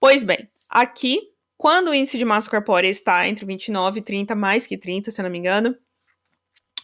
Pois 0.00 0.24
bem, 0.24 0.48
aqui, 0.68 1.30
quando 1.56 1.88
o 1.88 1.94
índice 1.94 2.18
de 2.18 2.24
massa 2.24 2.50
corpórea 2.50 2.88
está 2.88 3.26
entre 3.26 3.46
29 3.46 4.00
e 4.00 4.02
30, 4.02 4.34
mais 4.34 4.66
que 4.66 4.76
30, 4.76 5.10
se 5.10 5.20
eu 5.20 5.22
não 5.22 5.30
me 5.30 5.38
engano, 5.38 5.76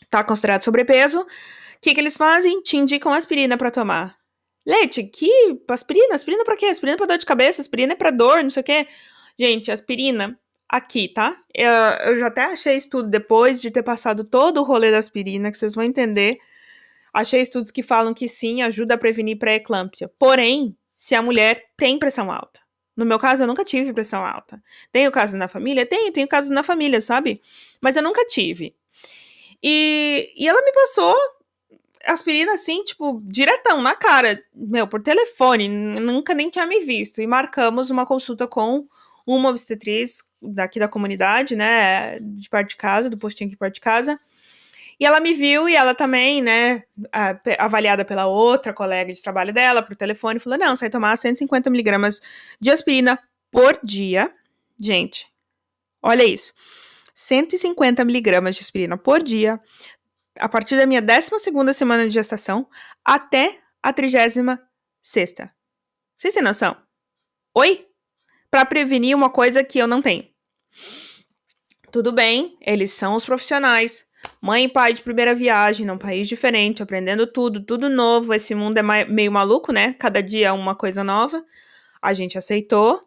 tá 0.08 0.24
considerado 0.24 0.62
sobrepeso, 0.62 1.20
o 1.20 1.26
que, 1.80 1.94
que 1.94 2.00
eles 2.00 2.16
fazem? 2.16 2.62
Te 2.62 2.76
indicam 2.76 3.12
aspirina 3.12 3.56
para 3.56 3.70
tomar. 3.70 4.20
Leite, 4.66 5.04
que 5.04 5.30
aspirina? 5.68 6.14
Aspirina 6.14 6.44
pra 6.44 6.56
quê? 6.56 6.66
Aspirina 6.66 6.96
pra 6.96 7.06
dor 7.06 7.18
de 7.18 7.26
cabeça, 7.26 7.60
aspirina 7.60 7.94
é 7.94 7.96
pra 7.96 8.10
dor, 8.10 8.42
não 8.42 8.50
sei 8.50 8.60
o 8.60 8.64
quê. 8.64 8.86
Gente, 9.38 9.72
aspirina, 9.72 10.38
aqui, 10.70 11.08
tá? 11.08 11.36
Eu, 11.52 11.68
eu 11.68 12.18
já 12.20 12.28
até 12.28 12.44
achei 12.44 12.76
estudo 12.76 13.08
depois 13.08 13.60
de 13.60 13.72
ter 13.72 13.82
passado 13.82 14.22
todo 14.22 14.60
o 14.60 14.64
rolê 14.64 14.92
da 14.92 14.98
aspirina, 14.98 15.50
que 15.50 15.56
vocês 15.56 15.74
vão 15.74 15.82
entender. 15.82 16.38
Achei 17.12 17.40
estudos 17.40 17.72
que 17.72 17.82
falam 17.82 18.14
que 18.14 18.28
sim, 18.28 18.62
ajuda 18.62 18.94
a 18.94 18.98
prevenir 18.98 19.36
pré-eclâmpsia. 19.36 20.08
Porém, 20.16 20.76
se 20.96 21.16
a 21.16 21.22
mulher 21.22 21.60
tem 21.76 21.98
pressão 21.98 22.30
alta. 22.30 22.60
No 22.96 23.04
meu 23.04 23.18
caso, 23.18 23.42
eu 23.42 23.46
nunca 23.48 23.64
tive 23.64 23.92
pressão 23.92 24.24
alta. 24.24 24.62
Tenho 24.92 25.10
casos 25.10 25.36
na 25.36 25.48
família? 25.48 25.84
Tenho, 25.84 26.12
tenho 26.12 26.28
casos 26.28 26.50
na 26.50 26.62
família, 26.62 27.00
sabe? 27.00 27.40
Mas 27.80 27.96
eu 27.96 28.02
nunca 28.02 28.24
tive. 28.26 28.76
E, 29.62 30.32
e 30.36 30.46
ela 30.46 30.62
me 30.62 30.72
passou 30.72 31.16
aspirina 32.06 32.54
assim, 32.54 32.82
tipo, 32.84 33.20
diretão, 33.24 33.82
na 33.82 33.94
cara, 33.94 34.42
meu, 34.54 34.86
por 34.86 35.02
telefone, 35.02 35.68
nunca 35.68 36.32
nem 36.32 36.48
tinha 36.48 36.66
me 36.66 36.80
visto. 36.80 37.20
E 37.20 37.26
marcamos 37.26 37.90
uma 37.90 38.06
consulta 38.06 38.46
com 38.46 38.86
uma 39.26 39.50
obstetriz 39.50 40.22
daqui 40.40 40.78
da 40.78 40.88
comunidade, 40.88 41.54
né, 41.56 42.18
de 42.20 42.48
parte 42.48 42.70
de 42.70 42.76
casa, 42.76 43.10
do 43.10 43.18
postinho 43.18 43.48
aqui 43.48 43.56
parte 43.56 43.74
de 43.74 43.80
casa. 43.80 44.18
E 44.98 45.06
ela 45.06 45.18
me 45.18 45.32
viu 45.32 45.66
e 45.66 45.74
ela 45.74 45.94
também, 45.94 46.42
né, 46.42 46.82
avaliada 47.58 48.04
pela 48.04 48.26
outra 48.26 48.74
colega 48.74 49.10
de 49.10 49.22
trabalho 49.22 49.52
dela, 49.52 49.82
por 49.82 49.96
telefone, 49.96 50.38
falou: 50.38 50.58
não, 50.58 50.76
você 50.76 50.84
vai 50.84 50.90
tomar 50.90 51.16
150 51.16 51.70
miligramas 51.70 52.20
de 52.60 52.70
aspirina 52.70 53.18
por 53.50 53.78
dia. 53.82 54.30
Gente, 54.78 55.26
olha 56.02 56.22
isso. 56.22 56.52
150 57.14 58.04
miligramas 58.04 58.56
de 58.56 58.62
aspirina 58.62 58.96
por 58.96 59.22
dia, 59.22 59.58
a 60.38 60.48
partir 60.48 60.76
da 60.76 60.86
minha 60.86 61.02
12 61.02 61.74
semana 61.74 62.06
de 62.06 62.14
gestação 62.14 62.68
até 63.04 63.58
a 63.82 63.92
36. 63.92 64.36
Vocês 65.02 66.34
têm 66.34 66.42
noção? 66.42 66.76
Oi? 67.54 67.89
Para 68.50 68.64
prevenir 68.64 69.16
uma 69.16 69.30
coisa 69.30 69.62
que 69.62 69.78
eu 69.78 69.86
não 69.86 70.02
tenho. 70.02 70.26
Tudo 71.90 72.12
bem, 72.12 72.56
eles 72.60 72.92
são 72.92 73.14
os 73.14 73.24
profissionais. 73.24 74.08
Mãe 74.40 74.64
e 74.64 74.68
pai 74.68 74.92
de 74.92 75.02
primeira 75.02 75.34
viagem 75.34 75.86
num 75.86 75.98
país 75.98 76.28
diferente, 76.28 76.82
aprendendo 76.82 77.26
tudo, 77.26 77.62
tudo 77.62 77.88
novo. 77.88 78.32
Esse 78.34 78.54
mundo 78.54 78.78
é 78.78 78.82
meio 79.04 79.32
maluco, 79.32 79.72
né? 79.72 79.94
Cada 79.94 80.22
dia 80.22 80.48
é 80.48 80.52
uma 80.52 80.74
coisa 80.74 81.02
nova. 81.02 81.44
A 82.00 82.12
gente 82.12 82.38
aceitou. 82.38 83.06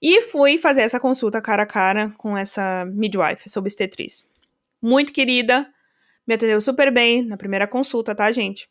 E 0.00 0.22
fui 0.22 0.58
fazer 0.58 0.82
essa 0.82 1.00
consulta 1.00 1.40
cara 1.40 1.64
a 1.64 1.66
cara 1.66 2.10
com 2.16 2.36
essa 2.36 2.84
midwife, 2.86 3.42
essa 3.46 3.58
obstetriz. 3.58 4.30
Muito 4.80 5.12
querida, 5.12 5.68
me 6.26 6.34
atendeu 6.34 6.60
super 6.60 6.92
bem 6.92 7.22
na 7.22 7.36
primeira 7.36 7.66
consulta, 7.66 8.14
tá, 8.14 8.30
gente? 8.30 8.68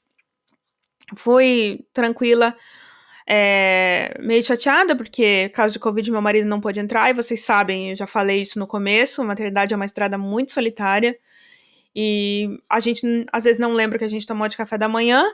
Fui 1.15 1.85
tranquila, 1.93 2.55
é, 3.27 4.15
meio 4.21 4.41
chateada, 4.41 4.95
porque 4.95 5.49
caso 5.49 5.73
de 5.73 5.79
Covid 5.79 6.09
meu 6.09 6.21
marido 6.21 6.47
não 6.47 6.61
pôde 6.61 6.79
entrar, 6.79 7.09
e 7.09 7.13
vocês 7.13 7.41
sabem, 7.41 7.89
eu 7.89 7.95
já 7.95 8.07
falei 8.07 8.41
isso 8.41 8.57
no 8.57 8.65
começo, 8.65 9.21
a 9.21 9.25
maternidade 9.25 9.73
é 9.73 9.75
uma 9.75 9.85
estrada 9.85 10.17
muito 10.17 10.53
solitária, 10.53 11.17
e 11.93 12.57
a 12.69 12.79
gente 12.79 13.25
às 13.31 13.43
vezes 13.43 13.59
não 13.59 13.73
lembra 13.73 13.99
que 13.99 14.05
a 14.05 14.07
gente 14.07 14.25
tomou 14.25 14.47
de 14.47 14.55
café 14.55 14.77
da 14.77 14.87
manhã. 14.87 15.25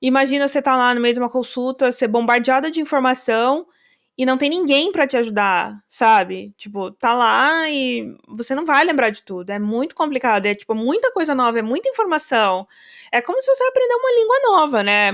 Imagina 0.00 0.48
você 0.48 0.62
tá 0.62 0.74
lá 0.74 0.94
no 0.94 1.00
meio 1.00 1.12
de 1.12 1.20
uma 1.20 1.28
consulta, 1.28 1.92
ser 1.92 2.08
bombardeada 2.08 2.70
de 2.70 2.80
informação, 2.80 3.66
e 4.18 4.26
não 4.26 4.36
tem 4.36 4.50
ninguém 4.50 4.90
para 4.90 5.06
te 5.06 5.16
ajudar, 5.16 5.80
sabe? 5.88 6.52
Tipo, 6.58 6.90
tá 6.90 7.14
lá 7.14 7.70
e 7.70 8.16
você 8.26 8.52
não 8.52 8.66
vai 8.66 8.84
lembrar 8.84 9.10
de 9.10 9.22
tudo. 9.22 9.50
É 9.50 9.60
muito 9.60 9.94
complicado, 9.94 10.44
é 10.46 10.56
tipo 10.56 10.74
muita 10.74 11.12
coisa 11.12 11.36
nova, 11.36 11.60
é 11.60 11.62
muita 11.62 11.88
informação. 11.88 12.66
É 13.12 13.22
como 13.22 13.40
se 13.40 13.46
você 13.54 13.62
aprender 13.62 13.94
uma 13.94 14.10
língua 14.20 14.36
nova, 14.42 14.82
né? 14.82 15.10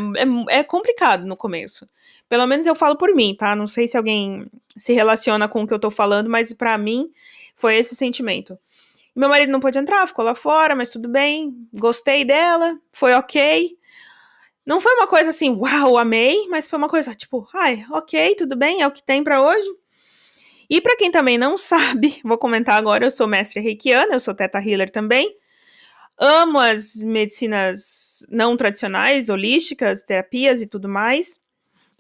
É, 0.48 0.60
é 0.60 0.64
complicado 0.64 1.26
no 1.26 1.36
começo. 1.36 1.86
Pelo 2.30 2.46
menos 2.46 2.64
eu 2.64 2.74
falo 2.74 2.96
por 2.96 3.14
mim, 3.14 3.36
tá? 3.38 3.54
Não 3.54 3.66
sei 3.66 3.86
se 3.86 3.98
alguém 3.98 4.46
se 4.74 4.94
relaciona 4.94 5.46
com 5.48 5.62
o 5.62 5.66
que 5.66 5.74
eu 5.74 5.78
tô 5.78 5.90
falando, 5.90 6.30
mas 6.30 6.54
para 6.54 6.78
mim 6.78 7.10
foi 7.54 7.76
esse 7.76 7.94
sentimento. 7.94 8.58
Meu 9.14 9.28
marido 9.28 9.52
não 9.52 9.60
pôde 9.60 9.78
entrar, 9.78 10.08
ficou 10.08 10.24
lá 10.24 10.34
fora, 10.34 10.74
mas 10.74 10.88
tudo 10.88 11.10
bem. 11.10 11.54
Gostei 11.78 12.24
dela, 12.24 12.78
foi 12.90 13.12
ok. 13.12 13.76
Não 14.66 14.80
foi 14.80 14.94
uma 14.94 15.06
coisa 15.06 15.30
assim, 15.30 15.50
uau, 15.50 15.98
amei, 15.98 16.48
mas 16.48 16.66
foi 16.66 16.78
uma 16.78 16.88
coisa 16.88 17.14
tipo, 17.14 17.46
ai, 17.54 17.84
ok, 17.90 18.34
tudo 18.36 18.56
bem, 18.56 18.80
é 18.80 18.86
o 18.86 18.90
que 18.90 19.02
tem 19.02 19.22
para 19.22 19.42
hoje. 19.42 19.68
E 20.70 20.80
para 20.80 20.96
quem 20.96 21.10
também 21.10 21.36
não 21.36 21.56
sabe, 21.58 22.20
vou 22.24 22.38
comentar 22.38 22.76
agora, 22.76 23.04
eu 23.04 23.10
sou 23.10 23.26
mestre 23.26 23.60
reikiana, 23.60 24.14
eu 24.14 24.20
sou 24.20 24.34
teta 24.34 24.58
healer 24.58 24.90
também. 24.90 25.36
Amo 26.18 26.58
as 26.58 26.96
medicinas 27.02 28.24
não 28.30 28.56
tradicionais, 28.56 29.28
holísticas, 29.28 30.02
terapias 30.02 30.62
e 30.62 30.66
tudo 30.66 30.88
mais. 30.88 31.40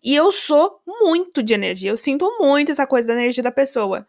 E 0.02 0.14
eu 0.14 0.30
sou 0.30 0.80
muito 0.86 1.42
de 1.42 1.54
energia, 1.54 1.90
eu 1.90 1.96
sinto 1.96 2.36
muito 2.38 2.70
essa 2.70 2.86
coisa 2.86 3.08
da 3.08 3.14
energia 3.14 3.42
da 3.42 3.50
pessoa. 3.50 4.06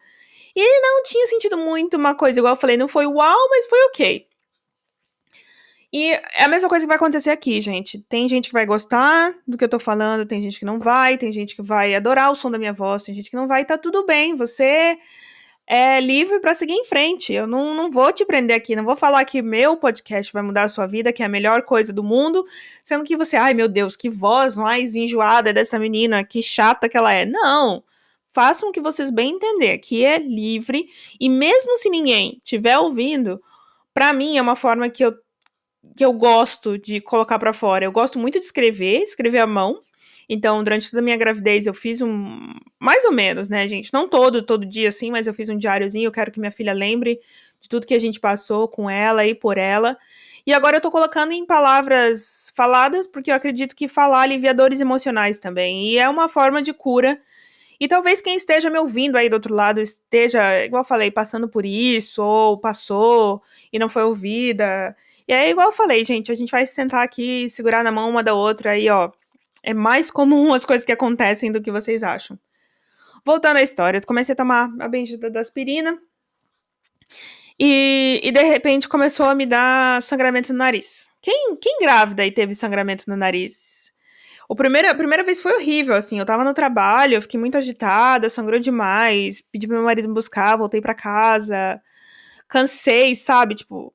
E 0.54 0.80
não 0.80 1.02
tinha 1.02 1.26
sentido 1.26 1.58
muito 1.58 1.96
uma 1.96 2.14
coisa, 2.14 2.38
igual 2.38 2.54
eu 2.54 2.60
falei, 2.60 2.76
não 2.76 2.88
foi 2.88 3.06
uau, 3.06 3.48
mas 3.50 3.66
foi 3.66 3.78
ok. 3.86 4.26
E 5.92 6.10
é 6.12 6.44
a 6.44 6.48
mesma 6.48 6.68
coisa 6.68 6.84
que 6.84 6.88
vai 6.88 6.96
acontecer 6.96 7.30
aqui, 7.30 7.60
gente. 7.60 8.04
Tem 8.08 8.28
gente 8.28 8.48
que 8.48 8.52
vai 8.52 8.66
gostar 8.66 9.34
do 9.46 9.56
que 9.56 9.64
eu 9.64 9.68
tô 9.68 9.78
falando, 9.78 10.26
tem 10.26 10.40
gente 10.40 10.58
que 10.58 10.64
não 10.64 10.78
vai, 10.78 11.16
tem 11.16 11.30
gente 11.30 11.54
que 11.54 11.62
vai 11.62 11.94
adorar 11.94 12.30
o 12.30 12.34
som 12.34 12.50
da 12.50 12.58
minha 12.58 12.72
voz, 12.72 13.02
tem 13.02 13.14
gente 13.14 13.30
que 13.30 13.36
não 13.36 13.46
vai, 13.46 13.64
tá 13.64 13.78
tudo 13.78 14.04
bem. 14.04 14.34
Você 14.36 14.98
é 15.66 16.00
livre 16.00 16.40
para 16.40 16.54
seguir 16.54 16.74
em 16.74 16.84
frente. 16.84 17.32
Eu 17.32 17.46
não, 17.46 17.74
não 17.74 17.90
vou 17.90 18.12
te 18.12 18.24
prender 18.24 18.56
aqui, 18.56 18.76
não 18.76 18.84
vou 18.84 18.96
falar 18.96 19.24
que 19.24 19.42
meu 19.42 19.76
podcast 19.76 20.32
vai 20.32 20.42
mudar 20.42 20.64
a 20.64 20.68
sua 20.68 20.86
vida, 20.86 21.12
que 21.12 21.22
é 21.22 21.26
a 21.26 21.28
melhor 21.28 21.62
coisa 21.62 21.92
do 21.92 22.04
mundo, 22.04 22.44
sendo 22.84 23.04
que 23.04 23.16
você, 23.16 23.36
ai 23.36 23.54
meu 23.54 23.68
Deus, 23.68 23.96
que 23.96 24.08
voz 24.08 24.56
mais 24.56 24.94
enjoada 24.94 25.52
dessa 25.52 25.78
menina, 25.78 26.24
que 26.24 26.42
chata 26.42 26.88
que 26.88 26.96
ela 26.96 27.12
é. 27.12 27.26
Não. 27.26 27.82
Façam 28.32 28.68
o 28.68 28.72
que 28.72 28.80
vocês 28.80 29.10
bem 29.10 29.34
entender, 29.34 29.78
que 29.78 30.04
é 30.04 30.18
livre, 30.18 30.90
e 31.18 31.28
mesmo 31.28 31.76
se 31.78 31.88
ninguém 31.88 32.38
estiver 32.44 32.78
ouvindo, 32.78 33.42
para 33.94 34.12
mim 34.12 34.36
é 34.36 34.42
uma 34.42 34.54
forma 34.54 34.90
que 34.90 35.02
eu 35.02 35.16
que 35.94 36.04
eu 36.04 36.12
gosto 36.12 36.78
de 36.78 37.00
colocar 37.00 37.38
para 37.38 37.52
fora. 37.52 37.84
Eu 37.84 37.92
gosto 37.92 38.18
muito 38.18 38.40
de 38.40 38.46
escrever, 38.46 39.00
escrever 39.02 39.38
à 39.38 39.46
mão. 39.46 39.80
Então, 40.28 40.62
durante 40.64 40.90
toda 40.90 41.00
a 41.00 41.04
minha 41.04 41.16
gravidez, 41.16 41.66
eu 41.66 41.74
fiz 41.74 42.00
um. 42.00 42.54
Mais 42.80 43.04
ou 43.04 43.12
menos, 43.12 43.48
né, 43.48 43.66
gente? 43.68 43.92
Não 43.92 44.08
todo, 44.08 44.42
todo 44.42 44.66
dia 44.66 44.88
assim, 44.88 45.10
mas 45.10 45.26
eu 45.26 45.34
fiz 45.34 45.48
um 45.48 45.56
diáriozinho. 45.56 46.06
Eu 46.06 46.12
quero 46.12 46.32
que 46.32 46.40
minha 46.40 46.50
filha 46.50 46.72
lembre 46.72 47.20
de 47.60 47.68
tudo 47.68 47.86
que 47.86 47.94
a 47.94 47.98
gente 47.98 48.18
passou 48.18 48.68
com 48.68 48.90
ela 48.90 49.24
e 49.24 49.34
por 49.34 49.56
ela. 49.56 49.96
E 50.46 50.52
agora 50.52 50.76
eu 50.76 50.80
tô 50.80 50.90
colocando 50.90 51.32
em 51.32 51.44
palavras 51.44 52.52
faladas, 52.56 53.06
porque 53.06 53.30
eu 53.30 53.34
acredito 53.34 53.74
que 53.74 53.88
falar 53.88 54.22
alivia 54.22 54.54
dores 54.54 54.80
emocionais 54.80 55.38
também. 55.38 55.90
E 55.90 55.98
é 55.98 56.08
uma 56.08 56.28
forma 56.28 56.62
de 56.62 56.72
cura. 56.72 57.20
E 57.78 57.86
talvez 57.86 58.20
quem 58.20 58.34
esteja 58.36 58.70
me 58.70 58.78
ouvindo 58.78 59.16
aí 59.16 59.28
do 59.28 59.34
outro 59.34 59.54
lado 59.54 59.80
esteja, 59.80 60.64
igual 60.64 60.80
eu 60.82 60.86
falei, 60.86 61.10
passando 61.10 61.48
por 61.48 61.66
isso, 61.66 62.22
ou 62.22 62.58
passou 62.58 63.42
e 63.72 63.78
não 63.78 63.88
foi 63.88 64.02
ouvida. 64.04 64.96
E 65.28 65.32
é 65.32 65.50
igual 65.50 65.68
eu 65.68 65.72
falei, 65.72 66.04
gente, 66.04 66.30
a 66.30 66.34
gente 66.34 66.50
vai 66.50 66.64
sentar 66.66 67.02
aqui 67.02 67.44
e 67.44 67.50
segurar 67.50 67.82
na 67.82 67.90
mão 67.90 68.08
uma 68.08 68.22
da 68.22 68.34
outra 68.34 68.72
aí, 68.72 68.88
ó. 68.88 69.10
É 69.62 69.74
mais 69.74 70.10
comum 70.10 70.52
as 70.54 70.64
coisas 70.64 70.84
que 70.84 70.92
acontecem 70.92 71.50
do 71.50 71.60
que 71.60 71.72
vocês 71.72 72.02
acham. 72.02 72.38
Voltando 73.24 73.56
à 73.56 73.62
história, 73.62 73.98
eu 73.98 74.06
comecei 74.06 74.32
a 74.32 74.36
tomar 74.36 74.70
a 74.78 74.88
bendita 74.88 75.28
da 75.28 75.40
aspirina. 75.40 75.98
E, 77.58 78.20
e 78.22 78.30
de 78.30 78.42
repente 78.42 78.88
começou 78.88 79.26
a 79.26 79.34
me 79.34 79.46
dar 79.46 80.00
sangramento 80.02 80.52
no 80.52 80.58
nariz. 80.58 81.10
Quem, 81.20 81.56
quem 81.56 81.78
grávida 81.80 82.24
e 82.24 82.30
teve 82.30 82.54
sangramento 82.54 83.04
no 83.08 83.16
nariz? 83.16 83.92
O 84.48 84.54
primeiro, 84.54 84.88
a 84.88 84.94
primeira 84.94 85.24
vez 85.24 85.40
foi 85.40 85.54
horrível, 85.54 85.96
assim. 85.96 86.20
Eu 86.20 86.24
tava 86.26 86.44
no 86.44 86.54
trabalho, 86.54 87.14
eu 87.14 87.22
fiquei 87.22 87.40
muito 87.40 87.58
agitada, 87.58 88.28
sangrou 88.28 88.60
demais. 88.60 89.42
Pedi 89.50 89.66
pro 89.66 89.76
meu 89.76 89.84
marido 89.84 90.08
me 90.08 90.14
buscar, 90.14 90.56
voltei 90.56 90.80
para 90.80 90.94
casa. 90.94 91.80
Cansei, 92.46 93.16
sabe? 93.16 93.56
Tipo, 93.56 93.92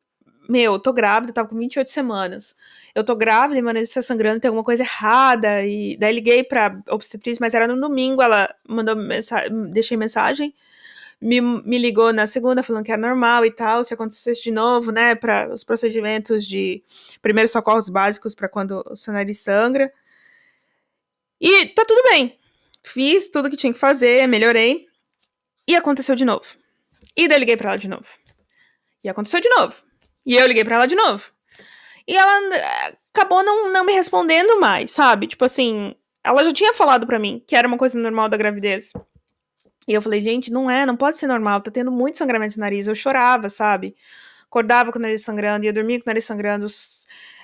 meu, 0.51 0.73
eu 0.73 0.79
tô 0.79 0.91
grávida, 0.91 1.31
eu 1.31 1.33
tava 1.33 1.47
com 1.47 1.57
28 1.57 1.89
semanas. 1.89 2.55
Eu 2.93 3.05
tô 3.05 3.15
grávida 3.15 3.57
e 3.57 3.61
meu 3.61 3.73
nariz 3.73 3.89
tá 3.89 4.01
sangrando, 4.01 4.41
tem 4.41 4.49
alguma 4.49 4.65
coisa 4.65 4.83
errada. 4.83 5.63
E 5.65 5.95
daí 5.97 6.13
liguei 6.13 6.43
pra 6.43 6.77
obstetriz, 6.89 7.39
mas 7.39 7.53
era 7.53 7.67
no 7.67 7.79
domingo, 7.79 8.21
ela 8.21 8.53
mandou 8.67 8.93
mensagem, 8.95 9.71
deixei 9.71 9.95
mensagem. 9.95 10.53
Me, 11.21 11.39
me 11.39 11.77
ligou 11.77 12.11
na 12.11 12.27
segunda 12.27 12.63
falando 12.63 12.83
que 12.83 12.91
era 12.91 13.01
normal 13.01 13.45
e 13.45 13.51
tal, 13.51 13.83
se 13.83 13.93
acontecesse 13.93 14.43
de 14.43 14.51
novo, 14.51 14.91
né, 14.91 15.15
para 15.15 15.53
os 15.53 15.63
procedimentos 15.63 16.45
de 16.45 16.83
primeiros 17.21 17.51
socorros 17.51 17.89
básicos 17.89 18.35
para 18.35 18.49
quando 18.49 18.83
o 18.89 18.97
seu 18.97 19.13
nariz 19.13 19.39
sangra. 19.39 19.93
E 21.39 21.67
tá 21.67 21.85
tudo 21.85 22.03
bem. 22.09 22.37
Fiz 22.83 23.29
tudo 23.29 23.49
que 23.49 23.57
tinha 23.57 23.71
que 23.71 23.79
fazer, 23.79 24.27
melhorei. 24.27 24.87
E 25.67 25.75
aconteceu 25.75 26.15
de 26.15 26.25
novo. 26.25 26.45
E 27.15 27.27
daí 27.27 27.39
liguei 27.39 27.55
pra 27.55 27.69
ela 27.69 27.77
de 27.77 27.87
novo. 27.87 28.07
E 29.03 29.09
aconteceu 29.09 29.39
de 29.39 29.49
novo. 29.49 29.90
E 30.25 30.35
eu 30.35 30.45
liguei 30.47 30.63
pra 30.63 30.75
ela 30.75 30.85
de 30.85 30.95
novo. 30.95 31.31
E 32.07 32.15
ela 32.15 32.55
eh, 32.55 32.95
acabou 33.13 33.43
não, 33.43 33.71
não 33.71 33.85
me 33.85 33.93
respondendo 33.93 34.59
mais, 34.59 34.91
sabe? 34.91 35.27
Tipo 35.27 35.45
assim, 35.45 35.95
ela 36.23 36.43
já 36.43 36.53
tinha 36.53 36.73
falado 36.73 37.05
pra 37.07 37.19
mim 37.19 37.43
que 37.45 37.55
era 37.55 37.67
uma 37.67 37.77
coisa 37.77 37.99
normal 37.99 38.29
da 38.29 38.37
gravidez. 38.37 38.93
E 39.87 39.93
eu 39.93 40.01
falei, 40.01 40.21
gente, 40.21 40.51
não 40.51 40.69
é, 40.69 40.85
não 40.85 40.95
pode 40.95 41.17
ser 41.17 41.27
normal, 41.27 41.61
tá 41.61 41.71
tendo 41.71 41.91
muito 41.91 42.17
sangramento 42.17 42.55
no 42.57 42.61
nariz. 42.61 42.87
Eu 42.87 42.95
chorava, 42.95 43.49
sabe? 43.49 43.95
Acordava 44.45 44.91
com 44.91 44.99
o 44.99 45.01
nariz 45.01 45.23
sangrando, 45.23 45.65
ia 45.65 45.73
dormir 45.73 45.99
com 45.99 46.03
o 46.03 46.09
nariz 46.09 46.25
sangrando, 46.25 46.67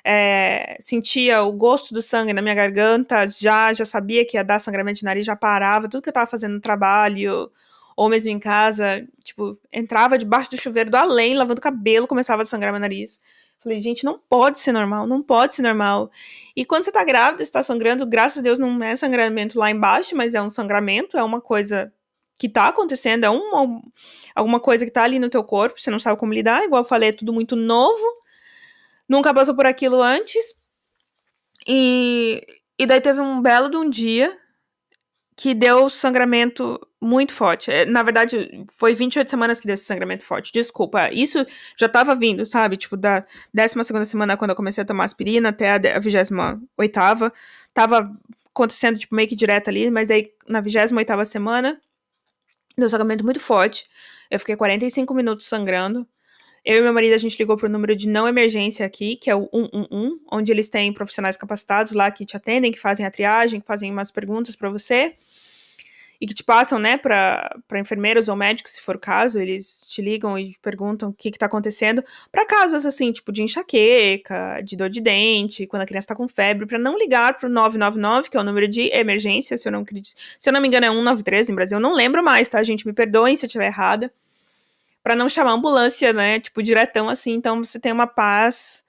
é, 0.03 0.77
sentia 0.79 1.41
o 1.43 1.53
gosto 1.53 1.93
do 1.93 2.01
sangue 2.01 2.33
na 2.33 2.41
minha 2.41 2.55
garganta, 2.55 3.27
já, 3.27 3.73
já 3.73 3.85
sabia 3.85 4.25
que 4.25 4.37
ia 4.37 4.43
dar 4.43 4.59
sangramento 4.59 4.99
de 4.99 5.05
nariz, 5.05 5.25
já 5.25 5.35
parava, 5.35 5.87
tudo 5.89 6.01
que 6.01 6.09
eu 6.09 6.13
tava 6.13 6.27
fazendo 6.27 6.53
no 6.53 6.61
trabalho, 6.61 7.51
ou 7.97 8.09
mesmo 8.09 8.29
em 8.29 8.37
casa, 8.37 9.03
tipo, 9.23 9.59
entrava 9.73 10.19
debaixo 10.19 10.51
do 10.51 10.61
chuveiro 10.61 10.91
do 10.91 10.95
além, 10.95 11.35
lavando 11.35 11.59
cabelo, 11.59 12.05
começava 12.05 12.43
a 12.43 12.45
sangrar 12.45 12.71
meu 12.71 12.79
nariz. 12.79 13.19
Falei, 13.59 13.81
gente, 13.81 14.05
não 14.05 14.19
pode 14.29 14.59
ser 14.59 14.71
normal, 14.71 15.07
não 15.07 15.23
pode 15.23 15.55
ser 15.55 15.63
normal. 15.63 16.11
E 16.55 16.63
quando 16.63 16.83
você 16.83 16.91
tá 16.91 17.03
grávida, 17.03 17.43
você 17.43 17.51
tá 17.51 17.63
sangrando, 17.63 18.05
graças 18.05 18.37
a 18.37 18.41
Deus 18.41 18.59
não 18.59 18.83
é 18.83 18.95
sangramento 18.95 19.57
lá 19.57 19.71
embaixo, 19.71 20.15
mas 20.15 20.35
é 20.35 20.41
um 20.41 20.47
sangramento, 20.47 21.17
é 21.17 21.23
uma 21.23 21.41
coisa 21.41 21.91
que 22.39 22.47
tá 22.47 22.67
acontecendo, 22.67 23.23
é 23.23 23.29
uma, 23.31 23.81
alguma 24.35 24.59
coisa 24.59 24.85
que 24.85 24.91
tá 24.91 25.03
ali 25.03 25.17
no 25.17 25.27
teu 25.27 25.43
corpo, 25.43 25.81
você 25.81 25.89
não 25.89 25.97
sabe 25.97 26.19
como 26.19 26.31
lidar, 26.31 26.63
igual 26.63 26.83
eu 26.83 26.87
falei, 26.87 27.09
é 27.09 27.13
tudo 27.13 27.33
muito 27.33 27.55
novo, 27.55 28.05
nunca 29.09 29.33
passou 29.33 29.55
por 29.55 29.65
aquilo 29.65 30.03
antes. 30.03 30.55
E, 31.67 32.45
e 32.77 32.85
daí 32.85 33.01
teve 33.01 33.19
um 33.19 33.41
belo 33.41 33.71
de 33.71 33.77
um 33.77 33.89
dia 33.89 34.37
que 35.37 35.53
deu 35.53 35.87
sangramento 35.87 36.79
muito 36.99 37.31
forte. 37.31 37.71
É, 37.71 37.85
na 37.85 38.01
verdade, 38.01 38.65
foi 38.71 38.95
28 38.95 39.29
semanas 39.29 39.59
que 39.59 39.67
deu 39.67 39.75
esse 39.75 39.85
sangramento 39.85 40.25
forte. 40.25 40.51
Desculpa. 40.51 41.09
Isso 41.13 41.45
já 41.77 41.87
tava 41.87 42.15
vindo, 42.15 42.43
sabe? 42.43 42.75
Tipo, 42.75 42.97
da 42.97 43.23
12 43.53 44.05
semana, 44.05 44.35
quando 44.35 44.49
eu 44.49 44.55
comecei 44.55 44.81
a 44.81 44.85
tomar 44.85 45.03
aspirina, 45.03 45.49
até 45.49 45.73
a 45.73 45.99
28. 45.99 47.31
Tava 47.73 48.11
acontecendo, 48.49 48.97
tipo, 48.97 49.15
meio 49.15 49.29
que 49.29 49.35
direto 49.35 49.69
ali. 49.69 49.91
Mas 49.91 50.07
daí, 50.07 50.31
na 50.47 50.59
28 50.59 51.25
semana, 51.25 51.79
Deu 52.77 52.89
sangramento 52.89 53.23
muito 53.23 53.39
forte. 53.39 53.85
Eu 54.29 54.39
fiquei 54.39 54.55
45 54.55 55.11
minutos 55.13 55.47
sangrando. 55.47 56.07
Eu 56.69 56.79
e 56.79 56.81
meu 56.81 56.91
marido, 56.91 57.13
a 57.13 57.17
gente 57.17 57.39
ligou 57.39 57.55
pro 57.55 57.69
número 57.69 57.95
de 57.95 58.09
não 58.09 58.27
emergência 58.27 58.85
aqui, 58.85 59.15
que 59.15 59.29
é 59.29 59.35
o 59.35 59.47
111, 59.53 60.19
onde 60.29 60.51
eles 60.51 60.67
têm 60.67 60.91
profissionais 60.91 61.37
capacitados 61.37 61.93
lá 61.93 62.11
que 62.11 62.25
te 62.25 62.35
atendem, 62.35 62.73
que 62.73 62.77
fazem 62.77 63.05
a 63.05 63.09
triagem, 63.09 63.61
que 63.61 63.65
fazem 63.65 63.89
umas 63.89 64.11
perguntas 64.11 64.53
para 64.53 64.69
você. 64.69 65.15
E 66.19 66.27
que 66.27 66.33
te 66.33 66.43
passam, 66.43 66.77
né, 66.77 66.97
para 66.97 67.57
enfermeiros 67.75 68.27
ou 68.27 68.35
médicos, 68.35 68.73
se 68.73 68.81
for 68.81 68.97
o 68.97 68.99
caso, 68.99 69.39
eles 69.39 69.85
te 69.87 70.01
ligam 70.01 70.37
e 70.37 70.57
perguntam 70.61 71.07
o 71.07 71.13
que 71.13 71.29
está 71.29 71.45
acontecendo, 71.45 72.03
para 72.29 72.45
casos 72.45 72.85
assim, 72.85 73.13
tipo 73.13 73.31
de 73.31 73.43
enxaqueca, 73.43 74.59
de 74.61 74.75
dor 74.75 74.89
de 74.89 74.99
dente, 74.99 75.65
quando 75.67 75.83
a 75.83 75.85
criança 75.85 76.03
está 76.03 76.15
com 76.15 76.27
febre, 76.27 76.65
para 76.65 76.77
não 76.77 76.97
ligar 76.97 77.37
para 77.37 77.47
o 77.47 77.49
999, 77.49 78.29
que 78.29 78.35
é 78.35 78.41
o 78.41 78.43
número 78.43 78.67
de 78.67 78.89
emergência, 78.93 79.57
se 79.57 79.69
eu 79.69 79.71
não 79.71 79.85
se 80.37 80.49
eu 80.49 80.51
não 80.51 80.59
me 80.59 80.67
engano 80.67 80.85
é 80.85 80.89
193 80.89 81.49
em 81.49 81.55
Brasil, 81.55 81.77
eu 81.77 81.81
não 81.81 81.93
lembro 81.93 82.21
mais, 82.21 82.49
tá, 82.49 82.61
gente, 82.61 82.85
me 82.85 82.91
perdoem 82.91 83.37
se 83.37 83.45
eu 83.45 83.47
estiver 83.47 83.67
errada, 83.67 84.11
para 85.07 85.15
não 85.15 85.29
chamar 85.29 85.51
ambulância, 85.51 86.11
né, 86.11 86.37
tipo 86.37 86.61
diretão 86.61 87.07
assim, 87.07 87.31
então 87.31 87.63
você 87.63 87.79
tem 87.79 87.93
uma 87.93 88.05
paz 88.05 88.83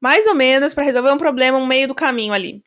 mais 0.00 0.24
ou 0.28 0.36
menos 0.36 0.72
para 0.72 0.84
resolver 0.84 1.10
um 1.10 1.18
problema 1.18 1.58
no 1.58 1.66
meio 1.66 1.88
do 1.88 1.96
caminho 1.96 2.32
ali. 2.32 2.62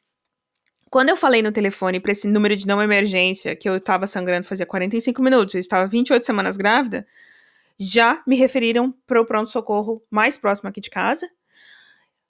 Quando 0.90 1.08
eu 1.08 1.16
falei 1.16 1.42
no 1.42 1.54
telefone 1.54 2.02
para 2.02 2.12
esse 2.12 2.28
número 2.28 2.54
de 2.54 2.68
não 2.68 2.82
emergência, 2.82 3.56
que 3.56 3.70
eu 3.70 3.80
tava 3.80 4.06
sangrando 4.08 4.46
fazia 4.46 4.66
45 4.66 5.24
minutos, 5.24 5.56
eu 5.56 5.62
estava 5.62 5.88
28 5.88 6.26
semanas 6.26 6.58
grávida, 6.58 7.08
já 7.80 8.22
me 8.28 8.36
referiram 8.36 8.94
para 9.08 9.22
o 9.22 9.26
pronto-socorro 9.26 10.04
mais 10.12 10.36
próximo 10.36 10.68
aqui 10.68 10.82
de 10.82 10.90
casa. 10.90 11.30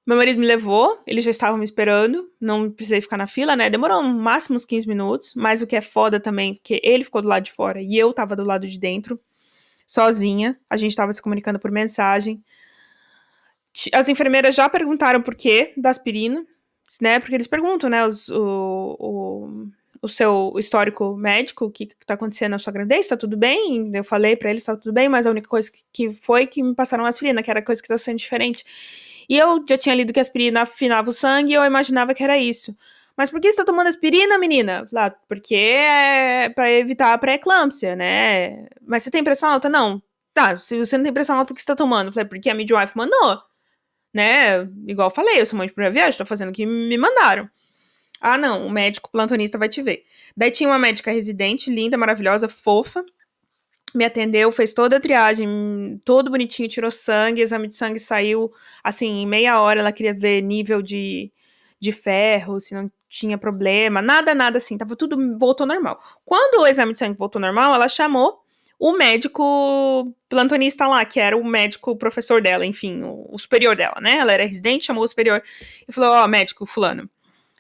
Meu 0.05 0.15
marido 0.15 0.39
me 0.39 0.45
levou, 0.45 1.01
eles 1.07 1.23
já 1.23 1.31
estavam 1.31 1.57
me 1.57 1.65
esperando, 1.65 2.31
não 2.39 2.69
precisei 2.69 3.01
ficar 3.01 3.17
na 3.17 3.25
fila, 3.25 3.55
né? 3.55 3.67
Demorou 3.67 4.03
no 4.03 4.13
máximo 4.13 4.57
uns 4.57 4.65
15 4.65 4.87
minutos, 4.87 5.33
mas 5.35 5.63
o 5.63 5.65
que 5.65 5.75
é 5.75 5.81
foda 5.81 6.19
também, 6.19 6.53
porque 6.53 6.79
ele 6.83 7.03
ficou 7.03 7.23
do 7.23 7.27
lado 7.27 7.45
de 7.45 7.51
fora 7.51 7.81
e 7.81 7.97
eu 7.97 8.13
tava 8.13 8.35
do 8.35 8.43
lado 8.43 8.67
de 8.67 8.77
dentro, 8.77 9.19
sozinha. 9.86 10.58
A 10.70 10.77
gente 10.77 10.96
tava 10.96 11.13
se 11.13 11.22
comunicando 11.22 11.60
por 11.60 11.72
mensagem. 11.72 12.44
As 13.94 14.08
enfermeiras 14.08 14.56
já 14.56 14.70
perguntaram 14.70 15.22
por 15.22 15.36
quê 15.36 15.74
da 15.75 15.89
aspirina, 15.89 16.46
né? 17.01 17.20
Porque 17.20 17.36
eles 17.36 17.48
perguntam, 17.48 17.89
né, 17.89 18.06
os, 18.06 18.30
o, 18.30 18.96
o, 18.98 19.68
o 20.01 20.08
seu 20.08 20.54
histórico 20.58 21.15
médico, 21.15 21.65
o 21.65 21.72
que, 21.72 21.88
que 21.88 22.06
tá 22.06 22.13
acontecendo 22.13 22.51
na 22.51 22.60
sua 22.60 22.72
gravidez, 22.72 23.08
tá 23.08 23.18
tudo 23.18 23.36
bem? 23.36 23.92
Eu 23.94 24.04
falei 24.04 24.36
para 24.36 24.50
eles, 24.50 24.63
tá 24.63 24.77
tudo 24.77 24.94
bem, 24.94 25.10
mas 25.10 25.27
a 25.27 25.32
única 25.32 25.50
coisa 25.50 25.70
que, 25.92 26.13
foi 26.13 26.48
que 26.48 26.63
me 26.63 26.74
passaram 26.74 27.06
aspirina, 27.06 27.44
que 27.44 27.51
era 27.51 27.62
coisa 27.62 27.82
que 27.82 27.88
tá 27.88 27.98
sendo 27.98 28.18
diferente. 28.18 28.63
E 29.27 29.38
eu 29.38 29.63
já 29.68 29.77
tinha 29.77 29.96
lido 29.96 30.13
que 30.13 30.20
a 30.20 30.22
aspirina 30.22 30.62
afinava 30.62 31.10
o 31.10 31.13
sangue 31.13 31.51
e 31.51 31.56
eu 31.56 31.65
imaginava 31.65 32.13
que 32.13 32.24
era 32.24 32.38
isso. 32.38 32.75
Mas 33.17 33.29
por 33.31 33.39
que 33.39 33.51
você 33.51 33.57
tá 33.57 33.65
tomando 33.65 33.88
aspirina, 33.88 34.38
menina? 34.38 34.86
Lá, 34.91 35.10
porque 35.10 35.55
é 35.55 36.50
pra 36.50 36.72
evitar 36.72 37.13
a 37.13 37.17
pré-eclâmpsia, 37.17 37.95
né? 37.95 38.67
Mas 38.86 39.03
você 39.03 39.12
tem 39.12 39.24
pressão 39.24 39.50
alta? 39.51 39.69
Não. 39.69 40.01
Tá, 40.34 40.57
se 40.57 40.77
você 40.77 40.98
não 40.98 41.03
tem 41.05 41.13
pressão 41.13 41.38
alta, 41.38 41.48
por 41.48 41.55
que 41.55 41.62
você 41.62 41.67
tá 41.67 41.75
tomando? 41.75 42.12
Falei, 42.12 42.27
porque 42.27 42.50
a 42.50 42.55
midwife 42.55 42.95
mandou 42.98 43.41
né? 44.15 44.62
Igual 44.88 45.10
eu 45.10 45.13
falei, 45.13 45.41
eu 45.41 45.45
sou 45.45 45.57
mãe 45.57 45.67
de 45.67 45.74
primeira 45.74 45.93
viagem, 45.93 46.17
tô 46.17 46.25
fazendo 46.25 46.50
o 46.50 46.53
que 46.53 46.65
me 46.65 46.98
mandaram. 46.98 47.50
Ah, 48.22 48.38
não, 48.38 48.65
o 48.65 48.72
médico 48.72 49.12
plantonista 49.12 49.57
vai 49.57 49.67
te 49.67 49.81
ver. 49.81 50.05
Daí 50.38 50.51
tinha 50.51 50.69
uma 50.69 50.79
médica 50.79 51.12
residente, 51.12 51.69
linda, 51.69 51.98
maravilhosa, 51.98 52.48
fofa. 52.48 53.05
Me 53.93 54.05
atendeu, 54.05 54.51
fez 54.53 54.74
toda 54.74 54.98
a 54.98 55.00
triagem, 55.01 55.48
todo 56.05 56.31
bonitinho, 56.31 56.69
tirou 56.69 56.91
sangue, 56.91 57.41
exame 57.41 57.67
de 57.67 57.75
sangue 57.75 58.00
saiu, 58.00 58.51
assim, 58.84 59.22
em 59.22 59.27
meia 59.27 59.60
hora 59.62 59.81
ela 59.81 59.91
queria 59.91 60.13
ver 60.13 60.41
nível 60.41 60.81
de, 60.81 61.31
de 61.86 61.92
ferro, 61.92 62.60
se 62.60 62.74
não 62.74 62.92
tinha 63.10 63.38
problema, 63.38 64.01
nada, 64.01 64.36
nada 64.36 64.58
assim, 64.58 64.77
tava 64.77 64.96
tudo, 64.96 65.18
voltou 65.38 65.65
normal. 65.65 66.00
Quando 66.25 66.62
o 66.62 66.68
exame 66.68 66.92
de 66.92 66.98
sangue 66.98 67.18
voltou 67.18 67.39
normal, 67.39 67.74
ela 67.74 67.88
chamou 67.88 68.42
o 68.77 68.92
médico 68.92 70.13
plantonista 70.27 70.86
lá, 70.88 71.06
que 71.06 71.20
era 71.20 71.38
o 71.38 71.44
médico 71.44 71.96
professor 71.96 72.42
dela, 72.42 72.65
enfim, 72.65 73.01
o, 73.04 73.38
superior 73.38 73.76
dela, 73.76 73.95
né? 74.02 74.17
Ela 74.17 74.34
era 74.34 74.45
residente, 74.45 74.86
chamou 74.86 75.04
o 75.04 75.08
superior 75.08 75.41
e 75.88 75.93
falou: 75.93 76.12
Ó, 76.12 76.26
oh, 76.26 76.28
médico, 76.28 76.65
fulano, 76.65 77.10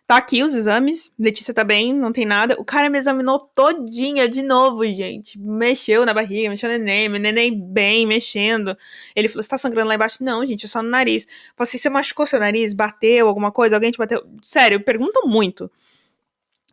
tá 0.07 0.17
aqui 0.17 0.43
os 0.43 0.55
exames, 0.55 1.13
Letícia 1.17 1.53
tá 1.53 1.63
bem, 1.63 1.93
não 1.93 2.11
tem 2.11 2.25
nada. 2.25 2.55
O 2.59 2.65
cara 2.65 2.89
me 2.89 2.97
examinou 2.97 3.39
todinha 3.39 4.29
de 4.29 4.43
novo, 4.43 4.85
gente. 4.85 5.39
Mexeu 5.39 6.05
na 6.05 6.13
barriga, 6.13 6.49
mexeu 6.49 6.69
no 6.69 6.77
neném, 6.77 7.09
meu 7.09 7.19
neném 7.19 7.59
bem, 7.59 8.05
mexendo. 8.05 8.77
Ele 9.15 9.27
falou: 9.27 9.43
Você 9.43 9.49
tá 9.49 9.57
sangrando 9.57 9.87
lá 9.87 9.95
embaixo? 9.95 10.23
Não, 10.23 10.45
gente, 10.45 10.65
é 10.65 10.69
só 10.69 10.83
no 10.83 10.89
nariz. 10.89 11.27
Assim: 11.57 11.77
Você 11.77 11.89
machucou 11.89 12.27
seu 12.27 12.39
nariz? 12.39 12.73
Bateu 12.73 13.27
alguma 13.27 13.51
coisa? 13.51 13.75
Alguém 13.75 13.91
te 13.91 13.97
bateu? 13.97 14.23
Sério, 14.41 14.79
perguntam 14.83 15.27
muito. 15.27 15.69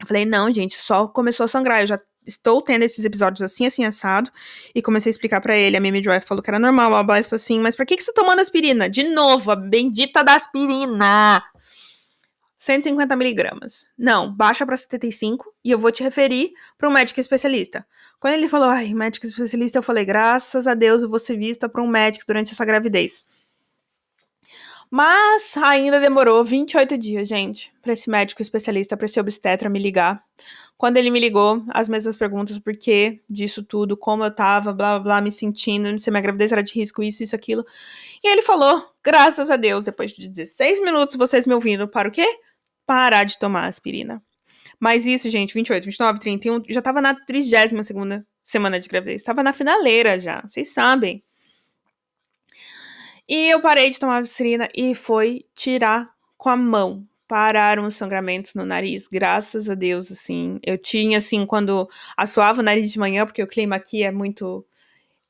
Eu 0.03 0.07
falei, 0.07 0.25
não, 0.25 0.53
gente, 0.53 0.75
só 0.75 1.07
começou 1.07 1.45
a 1.45 1.49
sangrar. 1.49 1.81
Eu 1.81 1.87
já 1.87 2.01
estou 2.27 2.61
tendo 2.61 2.83
esses 2.83 3.05
episódios 3.05 3.41
assim, 3.41 3.67
assim, 3.67 3.85
assado. 3.85 4.31
E 4.75 4.83
comecei 4.83 5.11
a 5.11 5.13
explicar 5.13 5.41
para 5.41 5.57
ele. 5.57 5.77
A 5.77 5.81
minha 5.81 5.93
midwife 5.93 6.27
falou 6.27 6.43
que 6.43 6.51
era 6.51 6.59
normal. 6.59 6.93
Ele 7.15 7.23
falou 7.23 7.37
assim, 7.37 7.61
mas 7.61 7.77
pra 7.77 7.87
que, 7.87 7.97
que 7.97 8.03
você 8.03 8.13
tá 8.13 8.21
tomando 8.21 8.41
aspirina? 8.41 8.91
De 8.91 9.05
novo, 9.05 9.53
a 9.53 9.57
bendita 9.57 10.25
da 10.25 10.35
aspirina. 10.35 11.43
150 12.63 13.17
miligramas. 13.17 13.89
Não, 13.99 14.33
baixa 14.33 14.65
para 14.65 14.77
75 14.77 15.53
e 15.65 15.73
eu 15.73 15.79
vou 15.81 15.91
te 15.91 16.01
referir 16.01 16.53
para 16.79 16.89
um 16.89 16.93
médico 16.93 17.19
especialista. 17.19 17.85
Quando 18.21 18.35
ele 18.35 18.49
falou, 18.49 18.69
ai, 18.69 18.95
médico 18.95 19.27
especialista, 19.27 19.79
eu 19.79 19.83
falei, 19.83 20.05
graças 20.05 20.69
a 20.69 20.75
Deus 20.75 21.03
eu 21.03 21.11
vou 21.11 21.19
ser 21.19 21.37
vista 21.37 21.69
para 21.69 21.83
um 21.83 21.89
médico 21.89 22.25
durante 22.25 22.53
essa 22.53 22.65
gravidez. 22.65 23.25
Mas 24.89 25.57
ainda 25.57 25.99
demorou 25.99 26.45
28 26.45 26.97
dias, 26.97 27.27
gente, 27.27 27.73
para 27.83 27.95
esse 27.95 28.09
médico 28.09 28.41
especialista, 28.41 28.97
para 28.97 29.07
esse 29.07 29.19
obstetra 29.19 29.69
me 29.69 29.81
ligar. 29.81 30.23
Quando 30.77 30.99
ele 30.99 31.11
me 31.11 31.19
ligou, 31.19 31.65
as 31.71 31.89
mesmas 31.89 32.17
perguntas, 32.17 32.61
por 32.61 32.77
que 32.77 33.21
disso 33.29 33.65
tudo, 33.65 33.97
como 33.97 34.23
eu 34.25 34.33
tava, 34.33 34.73
blá 34.73 34.99
blá 34.99 35.01
blá, 35.01 35.21
me 35.21 35.33
sentindo, 35.33 35.99
se 35.99 36.11
minha 36.13 36.21
gravidez 36.21 36.53
era 36.53 36.63
de 36.63 36.75
risco, 36.75 37.03
isso, 37.03 37.25
isso, 37.25 37.35
aquilo. 37.35 37.65
E 38.23 38.29
ele 38.29 38.43
falou, 38.43 38.89
graças 39.03 39.51
a 39.51 39.57
Deus, 39.57 39.83
depois 39.83 40.13
de 40.13 40.29
16 40.29 40.81
minutos, 40.81 41.17
vocês 41.17 41.45
me 41.45 41.55
ouvindo, 41.55 41.89
para 41.89 42.09
o 42.09 42.13
quê? 42.13 42.27
Parar 42.93 43.25
de 43.25 43.39
tomar 43.39 43.69
aspirina. 43.69 44.23
Mas 44.79 45.07
isso, 45.07 45.31
gente, 45.31 45.55
28, 45.55 45.85
29, 45.85 46.19
31, 46.19 46.63
já 46.69 46.83
tava 46.83 47.01
na 47.01 47.15
32 47.15 47.87
segunda 47.87 48.27
semana 48.43 48.79
de 48.79 48.89
gravidez. 48.89 49.23
Tava 49.23 49.43
na 49.43 49.53
finaleira 49.53 50.21
já, 50.21 50.43
vocês 50.43 50.75
sabem. 50.75 51.23
E 53.29 53.49
eu 53.49 53.63
parei 53.63 53.89
de 53.89 53.99
tomar 53.99 54.21
aspirina 54.21 54.69
e 54.77 54.95
foi 54.95 55.47
tirar 55.55 56.11
com 56.37 56.51
a 56.51 56.57
mão 56.57 57.07
pararam 57.33 57.87
os 57.87 57.97
sangramentos 57.97 58.55
no 58.55 58.63
nariz, 58.63 59.09
graças 59.09 59.71
a 59.71 59.75
Deus, 59.75 60.13
assim. 60.13 60.59
Eu 60.63 60.77
tinha, 60.77 61.17
assim, 61.17 61.47
quando 61.47 61.89
assoava 62.15 62.61
o 62.61 62.63
nariz 62.63 62.93
de 62.93 62.99
manhã, 62.99 63.25
porque 63.25 63.43
o 63.43 63.47
clima 63.47 63.75
aqui 63.75 64.03
é 64.03 64.11
muito. 64.11 64.67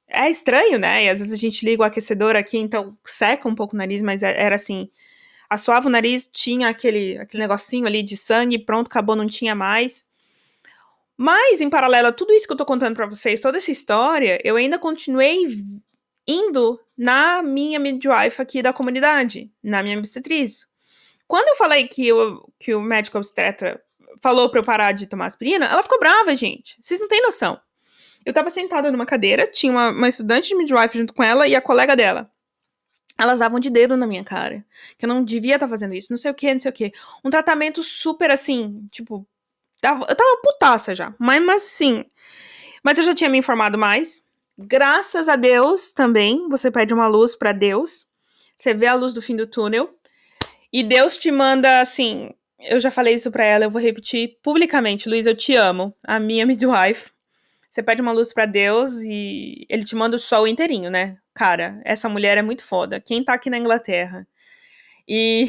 É 0.09 0.29
estranho, 0.29 0.81
né? 0.81 1.05
E 1.05 1.09
às 1.09 1.21
vezes 1.21 1.33
a 1.33 1.37
gente 1.37 1.65
liga 1.65 1.81
o 1.81 1.85
aquecedor 1.87 2.35
aqui, 2.35 2.59
então 2.59 2.99
seca 3.05 3.49
um 3.49 3.55
pouco 3.55 3.77
o 3.77 3.79
nariz, 3.79 4.03
mas 4.03 4.25
é, 4.25 4.35
era 4.37 4.57
assim. 4.57 4.91
Assoava 5.53 5.87
o 5.87 5.91
nariz, 5.91 6.31
tinha 6.33 6.71
aquele, 6.71 7.19
aquele 7.19 7.43
negocinho 7.43 7.87
ali 7.87 8.03
de 8.03 8.17
sangue, 8.17 8.59
pronto, 8.59 8.87
acabou, 8.87 9.15
não 9.15 9.27
tinha 9.27 9.55
mais. 9.55 10.07
Mas, 11.15 11.61
em 11.61 11.69
paralelo 11.69 12.09
a 12.09 12.13
tudo 12.13 12.33
isso 12.33 12.47
que 12.47 12.53
eu 12.55 12.57
tô 12.57 12.65
contando 12.65 12.97
para 12.97 13.05
vocês, 13.05 13.39
toda 13.39 13.59
essa 13.59 13.71
história, 13.71 14.41
eu 14.43 14.57
ainda 14.57 14.79
continuei 14.79 15.45
indo 16.27 16.81
na 16.97 17.43
minha 17.43 17.79
midwife 17.79 18.41
aqui 18.41 18.63
da 18.63 18.73
comunidade, 18.73 19.53
na 19.63 19.83
minha 19.83 19.99
obstetriz. 19.99 20.67
Quando 21.29 21.49
eu 21.49 21.57
falei 21.57 21.87
que 21.87 22.11
o, 22.11 22.49
que 22.59 22.75
o 22.75 22.81
médico 22.81 23.19
obstetra 23.19 23.79
falou 24.23 24.49
pra 24.49 24.61
eu 24.61 24.65
parar 24.65 24.93
de 24.93 25.07
tomar 25.07 25.27
aspirina, 25.27 25.67
ela 25.67 25.83
ficou 25.83 25.99
brava, 25.99 26.35
gente. 26.35 26.79
Vocês 26.81 26.99
não 26.99 27.09
têm 27.09 27.21
noção. 27.21 27.61
Eu 28.25 28.33
tava 28.33 28.49
sentada 28.49 28.91
numa 28.91 29.05
cadeira, 29.05 29.47
tinha 29.47 29.71
uma, 29.71 29.91
uma 29.91 30.09
estudante 30.09 30.49
de 30.49 30.55
midwife 30.55 30.97
junto 30.97 31.13
com 31.13 31.23
ela 31.23 31.47
e 31.47 31.55
a 31.55 31.61
colega 31.61 31.95
dela. 31.95 32.31
Elas 33.19 33.41
davam 33.41 33.61
de 33.61 33.71
dedo 33.71 33.97
na 33.97 34.07
minha 34.07 34.25
cara. 34.25 34.65
Que 34.99 35.05
eu 35.05 35.09
não 35.09 35.25
devia 35.25 35.55
estar 35.55 35.67
tá 35.67 35.71
fazendo 35.71 35.95
isso, 35.95 36.09
não 36.11 36.17
sei 36.17 36.31
o 36.31 36.35
que, 36.35 36.53
não 36.53 36.61
sei 36.61 36.71
o 36.71 36.75
que. 36.75 36.93
Um 37.25 37.31
tratamento 37.31 37.83
super 37.83 38.31
assim, 38.31 38.87
tipo. 38.91 39.27
Eu 39.83 40.17
tava 40.17 40.41
putaça 40.43 40.95
já. 40.95 41.15
Mas, 41.19 41.43
mas 41.43 41.63
sim. 41.63 42.05
Mas 42.83 42.99
eu 42.99 43.05
já 43.05 43.15
tinha 43.15 43.31
me 43.31 43.39
informado 43.39 43.77
mais. 43.77 44.23
Graças 44.57 45.29
a 45.29 45.37
Deus 45.37 45.91
também. 45.91 46.49
Você 46.49 46.71
pede 46.71 46.95
uma 46.95 47.09
luz 47.09 47.35
para 47.35 47.53
Deus. 47.53 48.07
Você 48.57 48.75
vê 48.75 48.87
a 48.87 48.95
luz 48.95 49.13
do 49.13 49.21
fim 49.21 49.35
do 49.35 49.47
túnel. 49.47 49.93
E 50.73 50.83
Deus 50.83 51.19
te 51.19 51.31
manda 51.31 51.81
assim. 51.81 52.31
Eu 52.59 52.79
já 52.79 52.91
falei 52.91 53.15
isso 53.15 53.31
pra 53.31 53.45
ela, 53.45 53.65
eu 53.65 53.71
vou 53.71 53.81
repetir 53.81 54.39
publicamente. 54.43 55.09
Luiz, 55.09 55.27
eu 55.27 55.37
te 55.37 55.55
amo. 55.55 55.95
A 56.05 56.21
minha 56.21 56.47
midwife. 56.47 57.11
Você 57.69 57.83
pede 57.83 58.03
uma 58.03 58.13
luz 58.13 58.33
para 58.33 58.47
Deus 58.47 59.01
e 59.01 59.67
ele 59.69 59.85
te 59.85 59.97
manda 59.97 60.17
o 60.17 60.19
sol 60.19 60.47
inteirinho, 60.47 60.91
né? 60.91 61.19
Cara, 61.35 61.81
essa 61.85 62.09
mulher 62.09 62.37
é 62.37 62.43
muito 62.43 62.65
foda. 62.65 63.01
Quem 63.01 63.25
tá 63.25 63.35
aqui 63.35 63.49
na 63.49 63.59
Inglaterra 63.59 64.27
e, 65.09 65.47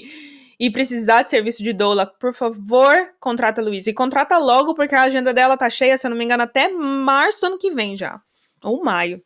e 0.58 0.70
precisar 0.70 1.22
de 1.22 1.30
serviço 1.30 1.62
de 1.62 1.72
doula, 1.72 2.06
por 2.06 2.32
favor, 2.34 2.94
contrata 3.20 3.60
a 3.60 3.64
Luiz. 3.64 3.86
E 3.86 3.92
contrata 3.92 4.38
logo, 4.38 4.74
porque 4.74 4.94
a 4.94 5.02
agenda 5.02 5.34
dela 5.34 5.56
tá 5.56 5.68
cheia, 5.68 5.96
se 5.96 6.06
eu 6.06 6.10
não 6.10 6.16
me 6.16 6.24
engano, 6.24 6.42
até 6.42 6.68
março 6.68 7.40
do 7.40 7.46
ano 7.48 7.58
que 7.58 7.70
vem 7.70 7.96
já. 7.96 8.20
Ou 8.64 8.82
maio. 8.82 9.22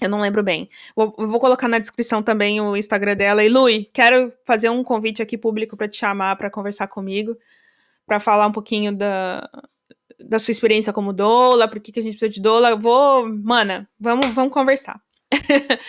Eu 0.00 0.08
não 0.08 0.20
lembro 0.20 0.42
bem. 0.42 0.68
Vou, 0.96 1.14
vou 1.16 1.38
colocar 1.38 1.68
na 1.68 1.78
descrição 1.78 2.22
também 2.22 2.60
o 2.60 2.76
Instagram 2.76 3.14
dela. 3.14 3.44
E 3.44 3.48
Lui, 3.48 3.88
quero 3.92 4.32
fazer 4.44 4.68
um 4.68 4.82
convite 4.82 5.22
aqui 5.22 5.38
público 5.38 5.76
para 5.76 5.88
te 5.88 5.96
chamar 5.96 6.36
para 6.36 6.50
conversar 6.50 6.88
comigo, 6.88 7.36
para 8.06 8.18
falar 8.18 8.46
um 8.46 8.52
pouquinho 8.52 8.96
da, 8.96 9.48
da 10.24 10.38
sua 10.38 10.52
experiência 10.52 10.92
como 10.92 11.12
doula, 11.12 11.68
por 11.68 11.80
que, 11.80 11.92
que 11.92 12.00
a 12.00 12.02
gente 12.02 12.12
precisa 12.12 12.32
de 12.32 12.40
doula. 12.40 12.76
Vou, 12.76 13.28
mana, 13.28 13.88
vamos, 13.98 14.26
vamos 14.28 14.52
conversar. 14.52 15.00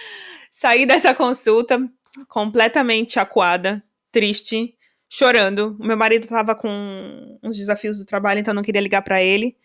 Saí 0.49 0.85
dessa 0.85 1.13
consulta 1.13 1.79
completamente 2.27 3.19
acuada, 3.19 3.83
triste, 4.11 4.75
chorando. 5.09 5.75
O 5.79 5.85
meu 5.85 5.97
marido 5.97 6.27
tava 6.27 6.55
com 6.55 7.39
uns 7.41 7.57
desafios 7.57 7.97
do 7.97 8.05
trabalho, 8.05 8.39
então 8.39 8.53
não 8.53 8.61
queria 8.61 8.81
ligar 8.81 9.01
para 9.01 9.21
ele. 9.21 9.55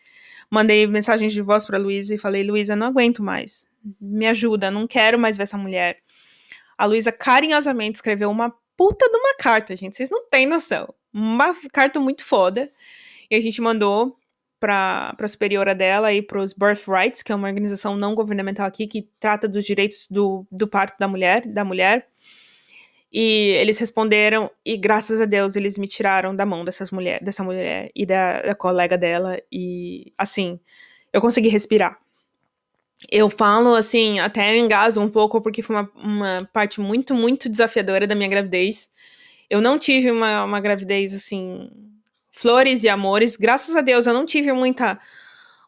Mandei 0.50 0.86
mensagens 0.86 1.32
de 1.32 1.42
voz 1.42 1.66
para 1.66 1.78
Luísa 1.78 2.14
e 2.14 2.18
falei: 2.18 2.42
Luísa, 2.42 2.74
não 2.74 2.86
aguento 2.86 3.22
mais. 3.22 3.66
Me 4.00 4.26
ajuda, 4.26 4.70
não 4.70 4.86
quero 4.86 5.18
mais 5.18 5.36
ver 5.36 5.44
essa 5.44 5.58
mulher. 5.58 5.98
A 6.76 6.84
Luísa 6.86 7.12
carinhosamente 7.12 7.96
escreveu 7.96 8.30
uma 8.30 8.54
puta 8.76 9.08
de 9.10 9.16
uma 9.16 9.34
carta, 9.36 9.76
gente. 9.76 9.96
Vocês 9.96 10.10
não 10.10 10.24
têm 10.28 10.46
noção. 10.46 10.94
Uma 11.12 11.54
carta 11.72 11.98
muito 11.98 12.24
foda. 12.24 12.70
E 13.30 13.34
a 13.34 13.40
gente 13.40 13.60
mandou 13.60 14.16
para 14.60 15.14
a 15.18 15.28
superiora 15.28 15.74
dela 15.74 16.12
e 16.12 16.20
para 16.20 16.42
os 16.42 16.52
Birthrights, 16.52 17.22
que 17.22 17.32
é 17.32 17.34
uma 17.34 17.48
organização 17.48 17.96
não 17.96 18.14
governamental 18.14 18.66
aqui 18.66 18.86
que 18.86 19.08
trata 19.20 19.48
dos 19.48 19.64
direitos 19.64 20.06
do, 20.10 20.46
do 20.50 20.66
parto 20.66 20.98
da 20.98 21.08
mulher, 21.08 21.46
da 21.46 21.64
mulher. 21.64 22.08
E 23.10 23.54
eles 23.56 23.78
responderam, 23.78 24.50
e 24.64 24.76
graças 24.76 25.20
a 25.20 25.24
Deus 25.24 25.56
eles 25.56 25.78
me 25.78 25.88
tiraram 25.88 26.36
da 26.36 26.44
mão 26.44 26.62
dessas 26.64 26.90
mulher, 26.90 27.22
dessa 27.22 27.42
mulher 27.42 27.90
e 27.94 28.04
da, 28.04 28.42
da 28.42 28.54
colega 28.54 28.98
dela. 28.98 29.40
E 29.50 30.12
assim, 30.18 30.60
eu 31.12 31.20
consegui 31.20 31.48
respirar. 31.48 31.98
Eu 33.10 33.30
falo 33.30 33.74
assim, 33.74 34.18
até 34.18 34.56
engaso 34.58 35.00
um 35.00 35.08
pouco, 35.08 35.40
porque 35.40 35.62
foi 35.62 35.76
uma, 35.76 35.90
uma 35.94 36.48
parte 36.52 36.80
muito, 36.80 37.14
muito 37.14 37.48
desafiadora 37.48 38.06
da 38.06 38.14
minha 38.14 38.28
gravidez. 38.28 38.90
Eu 39.48 39.60
não 39.60 39.78
tive 39.78 40.10
uma, 40.10 40.44
uma 40.44 40.60
gravidez 40.60 41.14
assim, 41.14 41.70
flores 42.40 42.84
e 42.84 42.88
amores. 42.88 43.36
Graças 43.36 43.76
a 43.76 43.80
Deus 43.80 44.06
eu 44.06 44.14
não 44.14 44.24
tive 44.24 44.52
muita 44.52 44.98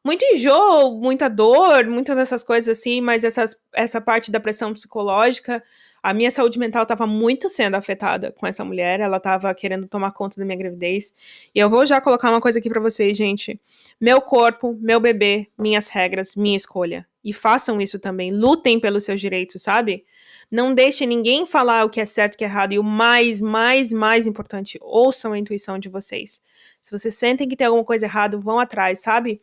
muito 0.03 0.25
enjoo, 0.25 0.99
muita 0.99 1.29
dor, 1.29 1.87
muitas 1.87 2.17
dessas 2.17 2.43
coisas 2.43 2.79
assim, 2.79 3.03
mas 3.03 3.23
essas, 3.23 3.61
essa 3.75 4.01
parte 4.01 4.31
da 4.31 4.41
pressão 4.41 4.73
psicológica 4.73 5.63
a 6.03 6.15
minha 6.15 6.31
saúde 6.31 6.59
mental 6.59 6.83
estava 6.85 7.07
muito 7.07 7.49
sendo 7.49 7.75
afetada 7.75 8.33
com 8.33 8.47
essa 8.47 8.65
mulher, 8.65 9.01
ela 9.01 9.19
estava 9.19 9.55
querendo 9.55 9.87
tomar 9.87 10.13
conta 10.13 10.41
da 10.41 10.45
minha 10.45 10.57
gravidez. 10.57 11.13
E 11.55 11.59
eu 11.59 11.69
vou 11.69 11.85
já 11.85 12.01
colocar 12.01 12.31
uma 12.31 12.41
coisa 12.41 12.59
aqui 12.59 12.71
para 12.71 12.81
vocês, 12.81 13.17
gente. 13.17 13.61
Meu 14.01 14.21
corpo, 14.21 14.77
meu 14.81 14.99
bebê, 14.99 15.49
minhas 15.59 15.89
regras, 15.89 16.35
minha 16.35 16.57
escolha. 16.57 17.07
E 17.23 17.33
façam 17.33 17.81
isso 17.81 17.99
também, 17.99 18.33
lutem 18.33 18.81
pelos 18.81 19.05
seus 19.05 19.21
direitos, 19.21 19.63
sabe? 19.63 20.05
Não 20.51 20.75
deixe 20.75 21.05
ninguém 21.05 21.45
falar 21.45 21.85
o 21.85 21.91
que 21.91 22.01
é 22.01 22.05
certo 22.05 22.35
e 22.35 22.37
o 22.37 22.39
que 22.39 22.45
é 22.45 22.47
errado. 22.47 22.73
E 22.73 22.79
o 22.79 22.83
mais, 22.83 23.41
mais, 23.41 23.93
mais 23.93 24.27
importante, 24.27 24.79
ouçam 24.81 25.33
a 25.33 25.39
intuição 25.39 25.79
de 25.79 25.89
vocês. 25.89 26.43
Se 26.81 26.91
vocês 26.91 27.15
sentem 27.15 27.49
que 27.49 27.57
tem 27.57 27.67
alguma 27.67 27.85
coisa 27.85 28.07
errada, 28.07 28.39
vão 28.39 28.59
atrás, 28.59 29.01
sabe? 29.01 29.41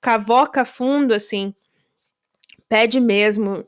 Cavoca 0.00 0.64
fundo, 0.64 1.14
assim. 1.14 1.54
Pede 2.68 3.00
mesmo, 3.00 3.64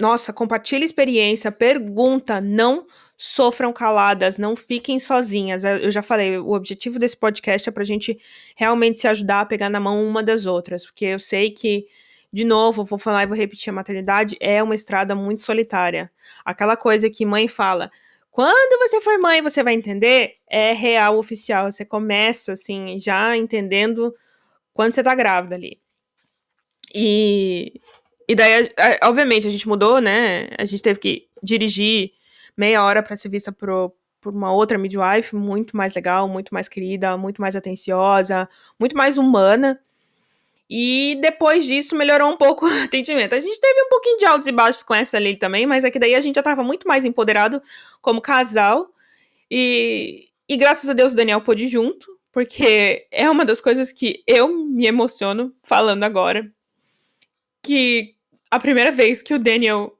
nossa, 0.00 0.32
compartilhe 0.32 0.84
experiência, 0.84 1.50
pergunta, 1.50 2.40
não 2.40 2.86
sofram 3.16 3.72
caladas, 3.72 4.38
não 4.38 4.54
fiquem 4.54 4.98
sozinhas. 4.98 5.64
Eu 5.64 5.90
já 5.90 6.02
falei, 6.02 6.38
o 6.38 6.52
objetivo 6.52 6.98
desse 6.98 7.16
podcast 7.16 7.68
é 7.68 7.72
pra 7.72 7.82
gente 7.84 8.18
realmente 8.56 8.98
se 8.98 9.08
ajudar 9.08 9.40
a 9.40 9.46
pegar 9.46 9.68
na 9.68 9.80
mão 9.80 10.06
uma 10.06 10.22
das 10.22 10.46
outras, 10.46 10.86
porque 10.86 11.04
eu 11.06 11.18
sei 11.18 11.50
que, 11.50 11.86
de 12.32 12.44
novo, 12.44 12.84
vou 12.84 12.98
falar 12.98 13.22
e 13.22 13.26
vou 13.26 13.36
repetir, 13.36 13.70
a 13.70 13.72
maternidade 13.72 14.36
é 14.40 14.62
uma 14.62 14.74
estrada 14.74 15.14
muito 15.14 15.42
solitária. 15.42 16.10
Aquela 16.44 16.76
coisa 16.76 17.08
que 17.10 17.24
mãe 17.24 17.48
fala, 17.48 17.90
quando 18.30 18.78
você 18.78 19.00
for 19.00 19.18
mãe, 19.18 19.42
você 19.42 19.62
vai 19.62 19.74
entender, 19.74 20.36
é 20.48 20.72
real 20.72 21.18
oficial. 21.18 21.70
Você 21.70 21.84
começa, 21.84 22.52
assim, 22.52 22.98
já 23.00 23.36
entendendo 23.36 24.14
quando 24.72 24.94
você 24.94 25.02
tá 25.02 25.14
grávida 25.14 25.56
ali. 25.56 25.80
E 26.94 27.80
e 28.28 28.34
daí, 28.34 28.70
obviamente, 29.02 29.48
a 29.48 29.50
gente 29.50 29.66
mudou, 29.66 30.00
né? 30.00 30.48
A 30.58 30.64
gente 30.66 30.82
teve 30.82 31.00
que 31.00 31.28
dirigir 31.42 32.12
meia 32.54 32.84
hora 32.84 33.02
para 33.02 33.16
ser 33.16 33.30
vista 33.30 33.50
por, 33.50 33.94
por 34.20 34.34
uma 34.34 34.52
outra 34.52 34.76
midwife, 34.76 35.34
muito 35.34 35.74
mais 35.74 35.94
legal, 35.94 36.28
muito 36.28 36.52
mais 36.52 36.68
querida, 36.68 37.16
muito 37.16 37.40
mais 37.40 37.56
atenciosa, 37.56 38.46
muito 38.78 38.94
mais 38.94 39.16
humana. 39.16 39.80
E 40.70 41.18
depois 41.22 41.64
disso 41.64 41.96
melhorou 41.96 42.30
um 42.30 42.36
pouco 42.36 42.66
o 42.68 42.82
atendimento. 42.82 43.34
A 43.34 43.40
gente 43.40 43.60
teve 43.60 43.82
um 43.82 43.88
pouquinho 43.88 44.18
de 44.18 44.26
altos 44.26 44.46
e 44.46 44.52
baixos 44.52 44.82
com 44.82 44.94
essa 44.94 45.18
lei 45.18 45.36
também, 45.36 45.66
mas 45.66 45.84
é 45.84 45.90
que 45.90 45.98
daí 45.98 46.14
a 46.14 46.20
gente 46.20 46.34
já 46.34 46.42
tava 46.42 46.62
muito 46.62 46.86
mais 46.86 47.04
empoderado 47.04 47.62
como 48.02 48.20
casal. 48.20 48.90
E, 49.50 50.28
e 50.48 50.56
graças 50.56 50.90
a 50.90 50.92
Deus 50.92 51.12
o 51.12 51.16
Daniel 51.16 51.40
pôde 51.40 51.64
ir 51.64 51.68
junto, 51.68 52.06
porque 52.32 53.06
é 53.10 53.30
uma 53.30 53.44
das 53.44 53.60
coisas 53.60 53.92
que 53.92 54.22
eu 54.26 54.48
me 54.48 54.86
emociono 54.86 55.54
falando 55.62 56.04
agora. 56.04 56.50
Que 57.62 58.14
a 58.50 58.58
primeira 58.58 58.92
vez 58.92 59.22
que 59.22 59.34
o 59.34 59.38
Daniel 59.38 59.98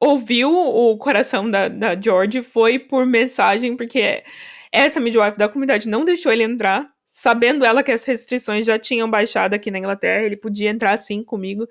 ouviu 0.00 0.50
o 0.50 0.96
coração 0.96 1.50
da, 1.50 1.68
da 1.68 2.00
George 2.00 2.42
foi 2.42 2.78
por 2.78 3.04
mensagem, 3.04 3.76
porque 3.76 4.24
essa 4.72 4.98
midwife 4.98 5.36
da 5.36 5.48
comunidade 5.48 5.88
não 5.88 6.04
deixou 6.04 6.32
ele 6.32 6.42
entrar, 6.42 6.90
sabendo 7.12 7.64
ela 7.64 7.82
que 7.82 7.90
as 7.90 8.04
restrições 8.04 8.64
já 8.64 8.78
tinham 8.78 9.10
baixado 9.10 9.54
aqui 9.54 9.68
na 9.68 9.78
Inglaterra, 9.78 10.22
ele 10.22 10.36
podia 10.36 10.70
entrar 10.70 10.94
assim 10.94 11.24
comigo, 11.24 11.68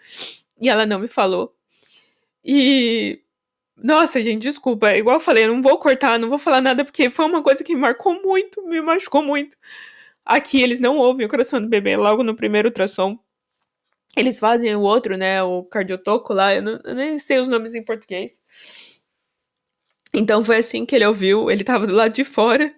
e 0.59 0.67
ela 0.69 0.85
não 0.85 0.99
me 0.99 1.07
falou. 1.07 1.55
E. 2.43 3.21
Nossa, 3.77 4.21
gente, 4.21 4.43
desculpa. 4.43 4.93
Igual 4.95 5.15
eu 5.15 5.21
falei, 5.21 5.45
eu 5.45 5.53
não 5.53 5.61
vou 5.61 5.79
cortar, 5.79 6.19
não 6.19 6.29
vou 6.29 6.37
falar 6.39 6.59
nada, 6.61 6.83
porque 6.83 7.09
foi 7.09 7.25
uma 7.25 7.41
coisa 7.41 7.63
que 7.63 7.73
me 7.73 7.81
marcou 7.81 8.21
muito, 8.21 8.61
me 8.67 8.81
machucou 8.81 9.23
muito. 9.23 9.55
Aqui 10.25 10.61
eles 10.61 10.79
não 10.81 10.97
ouvem 10.97 11.25
o 11.25 11.29
coração 11.29 11.61
do 11.61 11.69
bebê 11.69 11.95
logo 11.95 12.21
no 12.23 12.35
primeiro 12.35 12.67
ultrassom. 12.67 13.17
Eles 14.17 14.39
fazem 14.39 14.75
o 14.75 14.81
outro, 14.81 15.17
né? 15.17 15.41
O 15.43 15.63
cardiotoco 15.63 16.33
lá, 16.33 16.53
eu, 16.53 16.61
não, 16.61 16.79
eu 16.83 16.95
nem 16.95 17.17
sei 17.17 17.39
os 17.39 17.47
nomes 17.47 17.73
em 17.75 17.83
português. 17.83 18.41
Então 20.13 20.43
foi 20.43 20.57
assim 20.57 20.85
que 20.85 20.95
ele 20.95 21.05
ouviu, 21.05 21.49
ele 21.49 21.63
tava 21.63 21.87
do 21.87 21.93
lado 21.93 22.13
de 22.13 22.25
fora. 22.25 22.73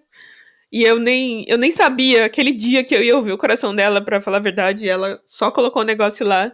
E 0.72 0.82
eu 0.82 0.98
nem, 0.98 1.44
eu 1.46 1.58
nem 1.58 1.70
sabia 1.70 2.24
aquele 2.24 2.52
dia 2.52 2.82
que 2.82 2.94
eu 2.94 3.02
ia 3.02 3.16
ouvir 3.16 3.32
o 3.32 3.38
coração 3.38 3.74
dela, 3.74 4.00
para 4.00 4.22
falar 4.22 4.38
a 4.38 4.40
verdade. 4.40 4.88
Ela 4.88 5.20
só 5.26 5.50
colocou 5.50 5.82
o 5.82 5.84
negócio 5.84 6.26
lá. 6.26 6.50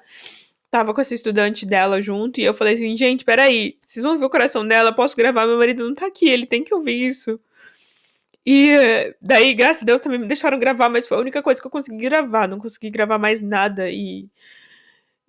Tava 0.70 0.92
com 0.92 1.00
essa 1.00 1.14
estudante 1.14 1.64
dela 1.64 2.00
junto. 2.00 2.40
E 2.40 2.44
eu 2.44 2.54
falei 2.54 2.74
assim: 2.74 2.96
gente, 2.96 3.24
peraí, 3.24 3.76
vocês 3.87 4.02
vão 4.02 4.14
ouvir 4.14 4.24
o 4.24 4.31
coração 4.31 4.66
dela? 4.66 4.92
Posso 4.92 5.16
gravar? 5.16 5.46
Meu 5.46 5.59
marido 5.59 5.87
não 5.87 5.94
tá 5.94 6.07
aqui, 6.07 6.28
ele 6.28 6.46
tem 6.46 6.64
que 6.64 6.74
ouvir 6.74 7.09
isso. 7.09 7.40
E 8.44 9.14
daí, 9.20 9.54
graças 9.54 9.83
a 9.83 9.85
Deus, 9.87 10.00
também 10.00 10.18
me 10.18 10.26
deixaram 10.26 10.59
gravar, 10.59 10.88
mas 10.88 11.07
foi 11.07 11.16
a 11.18 11.20
única 11.20 11.42
coisa 11.42 11.61
que 11.61 11.66
eu 11.66 11.70
consegui 11.70 11.98
gravar. 11.98 12.48
Não 12.48 12.59
consegui 12.59 12.90
gravar 12.90 13.18
mais 13.18 13.40
nada. 13.40 13.90
E 13.90 14.26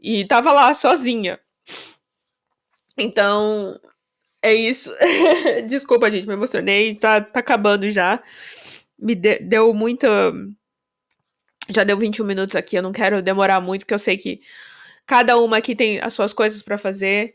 e 0.02 0.26
tava 0.26 0.52
lá 0.54 0.74
sozinha. 0.74 1.40
Então, 2.98 3.80
é 4.42 4.54
isso. 4.54 4.94
Desculpa, 5.68 6.10
gente, 6.10 6.28
me 6.28 6.34
emocionei. 6.34 6.96
Tá, 6.96 7.22
tá 7.22 7.40
acabando 7.40 7.90
já. 7.92 8.22
Me 9.00 9.16
de, 9.16 9.40
deu 9.40 9.74
muita. 9.74 10.08
Já 11.70 11.84
deu 11.84 11.98
21 11.98 12.26
minutos 12.26 12.56
aqui. 12.56 12.78
Eu 12.78 12.84
não 12.84 12.92
quero 12.92 13.22
demorar 13.22 13.62
muito, 13.62 13.82
porque 13.82 13.94
eu 13.94 14.00
sei 14.00 14.18
que 14.18 14.42
cada 15.06 15.38
uma 15.38 15.58
aqui 15.58 15.76
tem 15.76 16.00
as 16.00 16.14
suas 16.14 16.34
coisas 16.34 16.62
para 16.62 16.78
fazer. 16.78 17.34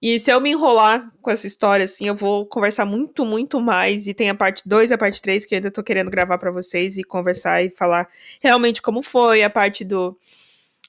E 0.00 0.18
se 0.18 0.32
eu 0.32 0.40
me 0.40 0.50
enrolar 0.50 1.12
com 1.22 1.30
essa 1.30 1.46
história, 1.46 1.84
assim, 1.84 2.08
eu 2.08 2.16
vou 2.16 2.44
conversar 2.46 2.84
muito, 2.84 3.24
muito 3.24 3.60
mais. 3.60 4.08
E 4.08 4.14
tem 4.14 4.28
a 4.30 4.34
parte 4.34 4.62
2 4.66 4.90
e 4.90 4.94
a 4.94 4.98
parte 4.98 5.22
3 5.22 5.46
que 5.46 5.54
eu 5.54 5.58
ainda 5.58 5.70
tô 5.70 5.82
querendo 5.82 6.10
gravar 6.10 6.38
para 6.38 6.50
vocês 6.50 6.98
e 6.98 7.04
conversar 7.04 7.64
e 7.64 7.70
falar 7.70 8.08
realmente 8.40 8.82
como 8.82 9.02
foi 9.02 9.42
a 9.44 9.50
parte 9.50 9.84
do 9.84 10.18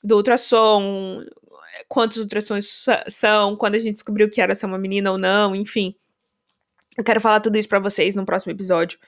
do 0.03 0.17
ultrassom, 0.17 1.23
quantos 1.88 2.17
ultrassons 2.17 2.86
são, 3.07 3.55
quando 3.55 3.75
a 3.75 3.79
gente 3.79 3.93
descobriu 3.93 4.29
que 4.29 4.41
era 4.41 4.53
ser 4.53 4.65
uma 4.65 4.77
menina 4.77 5.12
ou 5.12 5.17
não, 5.17 5.55
enfim. 5.55 5.95
Eu 6.97 7.03
quero 7.03 7.21
falar 7.21 7.39
tudo 7.39 7.57
isso 7.57 7.69
para 7.69 7.79
vocês 7.79 8.15
no 8.15 8.25
próximo 8.25 8.51
episódio. 8.51 8.99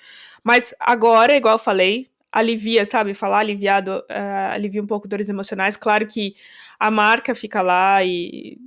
Mas 0.46 0.76
agora, 0.80 1.36
igual 1.36 1.56
eu 1.56 1.60
falei, 1.60 2.08
alivia, 2.32 2.86
sabe? 2.86 3.16
Falar 3.16 3.40
aliviado, 3.40 3.98
uh, 4.12 4.52
alivia 4.52 4.84
um 4.84 4.86
pouco 4.86 5.08
dores 5.08 5.28
emocionais. 5.28 5.76
Claro 5.76 6.06
que 6.06 6.36
a 6.80 6.92
marca 6.92 7.34
fica 7.34 7.64
lá 7.64 8.04
e 8.04 8.60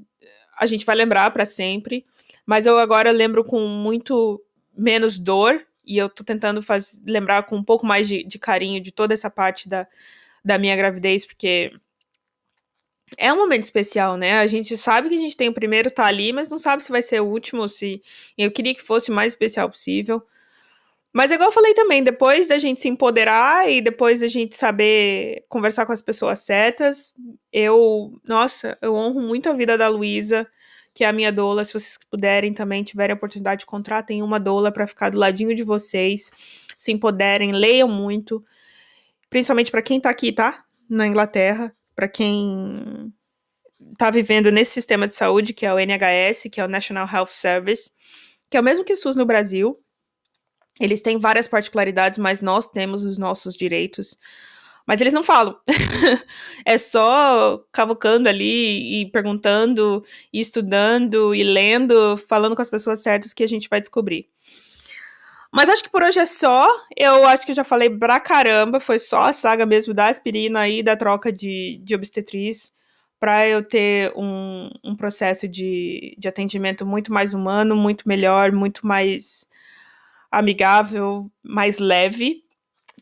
a 0.58 0.66
gente 0.66 0.84
vai 0.84 0.96
lembrar 0.96 1.30
para 1.30 1.46
sempre. 1.46 2.04
Mas 2.44 2.66
eu 2.66 2.78
agora 2.78 3.12
lembro 3.12 3.44
com 3.44 3.60
muito 3.68 4.42
menos 4.76 5.20
dor 5.20 5.64
e 5.86 5.96
eu 5.96 6.08
tô 6.08 6.24
tentando 6.24 6.60
faz, 6.60 7.00
lembrar 7.06 7.44
com 7.44 7.56
um 7.56 7.62
pouco 7.64 7.86
mais 7.86 8.08
de, 8.08 8.24
de 8.24 8.40
carinho 8.40 8.80
de 8.80 8.90
toda 8.90 9.14
essa 9.14 9.30
parte 9.30 9.68
da, 9.68 9.86
da 10.44 10.58
minha 10.58 10.74
gravidez, 10.74 11.24
porque 11.24 11.70
é 13.16 13.32
um 13.32 13.36
momento 13.36 13.62
especial, 13.62 14.16
né? 14.16 14.40
A 14.40 14.46
gente 14.48 14.76
sabe 14.76 15.08
que 15.08 15.14
a 15.14 15.18
gente 15.18 15.36
tem 15.36 15.48
o 15.48 15.54
primeiro 15.54 15.90
tá 15.90 16.06
ali, 16.06 16.32
mas 16.32 16.48
não 16.48 16.58
sabe 16.58 16.82
se 16.82 16.90
vai 16.90 17.02
ser 17.02 17.20
o 17.20 17.26
último, 17.26 17.68
se 17.68 18.02
eu 18.36 18.50
queria 18.50 18.74
que 18.74 18.82
fosse 18.82 19.10
o 19.10 19.14
mais 19.14 19.32
especial 19.32 19.70
possível. 19.70 20.22
Mas 21.18 21.32
igual 21.32 21.48
eu 21.48 21.52
falei 21.52 21.74
também, 21.74 22.00
depois 22.00 22.46
da 22.46 22.58
gente 22.58 22.80
se 22.80 22.88
empoderar 22.88 23.68
e 23.68 23.80
depois 23.80 24.20
da 24.20 24.28
gente 24.28 24.54
saber 24.54 25.44
conversar 25.48 25.84
com 25.84 25.90
as 25.90 26.00
pessoas 26.00 26.38
certas, 26.38 27.12
eu, 27.52 28.12
nossa, 28.24 28.78
eu 28.80 28.94
honro 28.94 29.20
muito 29.20 29.50
a 29.50 29.52
vida 29.52 29.76
da 29.76 29.88
Luísa, 29.88 30.46
que 30.94 31.02
é 31.02 31.08
a 31.08 31.12
minha 31.12 31.32
doula. 31.32 31.64
Se 31.64 31.72
vocês 31.72 31.98
puderem 32.08 32.54
também, 32.54 32.84
tiverem 32.84 33.14
a 33.14 33.16
oportunidade, 33.16 33.66
contratem 33.66 34.22
uma 34.22 34.38
doula 34.38 34.70
para 34.70 34.86
ficar 34.86 35.10
do 35.10 35.18
ladinho 35.18 35.56
de 35.56 35.64
vocês, 35.64 36.30
se 36.78 36.92
empoderem, 36.92 37.50
leiam 37.50 37.88
muito, 37.88 38.44
principalmente 39.28 39.72
para 39.72 39.82
quem 39.82 40.00
tá 40.00 40.10
aqui, 40.10 40.30
tá? 40.30 40.64
na 40.88 41.06
Inglaterra, 41.06 41.74
para 41.94 42.08
quem 42.08 43.12
está 43.92 44.08
vivendo 44.10 44.50
nesse 44.50 44.72
sistema 44.72 45.06
de 45.06 45.14
saúde, 45.14 45.52
que 45.52 45.66
é 45.66 45.74
o 45.74 45.78
NHS, 45.78 46.44
que 46.50 46.60
é 46.60 46.64
o 46.64 46.68
National 46.68 47.08
Health 47.12 47.30
Service, 47.30 47.90
que 48.48 48.56
é 48.56 48.60
o 48.60 48.64
mesmo 48.64 48.84
que 48.84 48.96
SUS 48.96 49.14
no 49.14 49.26
Brasil. 49.26 49.78
Eles 50.80 51.00
têm 51.00 51.18
várias 51.18 51.48
particularidades, 51.48 52.18
mas 52.18 52.40
nós 52.40 52.68
temos 52.68 53.04
os 53.04 53.18
nossos 53.18 53.54
direitos. 53.54 54.16
Mas 54.86 55.00
eles 55.00 55.12
não 55.12 55.22
falam. 55.22 55.58
é 56.64 56.78
só 56.78 57.62
cavucando 57.70 58.28
ali 58.28 59.02
e 59.02 59.10
perguntando, 59.10 60.02
e 60.32 60.40
estudando 60.40 61.34
e 61.34 61.44
lendo, 61.44 62.16
falando 62.16 62.56
com 62.56 62.62
as 62.62 62.70
pessoas 62.70 63.02
certas 63.02 63.34
que 63.34 63.44
a 63.44 63.46
gente 63.46 63.68
vai 63.68 63.80
descobrir. 63.80 64.28
Mas 65.52 65.68
acho 65.68 65.82
que 65.82 65.90
por 65.90 66.02
hoje 66.02 66.18
é 66.18 66.26
só. 66.26 66.66
Eu 66.96 67.26
acho 67.26 67.44
que 67.44 67.52
eu 67.52 67.56
já 67.56 67.64
falei 67.64 67.90
pra 67.90 68.20
caramba. 68.20 68.80
Foi 68.80 68.98
só 68.98 69.28
a 69.28 69.32
saga 69.32 69.66
mesmo 69.66 69.92
da 69.92 70.08
aspirina 70.08 70.68
e 70.68 70.82
da 70.82 70.96
troca 70.96 71.32
de, 71.32 71.80
de 71.82 71.94
obstetriz 71.94 72.72
para 73.18 73.46
eu 73.48 73.62
ter 73.62 74.12
um, 74.16 74.70
um 74.84 74.96
processo 74.96 75.48
de, 75.48 76.14
de 76.18 76.28
atendimento 76.28 76.86
muito 76.86 77.12
mais 77.12 77.34
humano, 77.34 77.74
muito 77.74 78.08
melhor, 78.08 78.52
muito 78.52 78.86
mais 78.86 79.48
amigável, 80.30 81.30
mais 81.42 81.78
leve 81.78 82.42